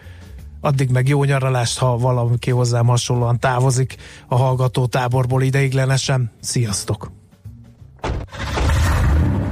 Addig 0.61 0.89
meg 0.89 1.07
jó 1.07 1.23
nyaralást, 1.23 1.77
ha 1.77 1.97
valaki 1.97 2.51
hozzám 2.51 2.85
hasonlóan 2.85 3.39
távozik 3.39 3.95
a 4.27 4.35
hallgató 4.35 4.85
táborból 4.85 5.41
ideiglenesen. 5.41 6.31
Sziasztok! 6.41 7.11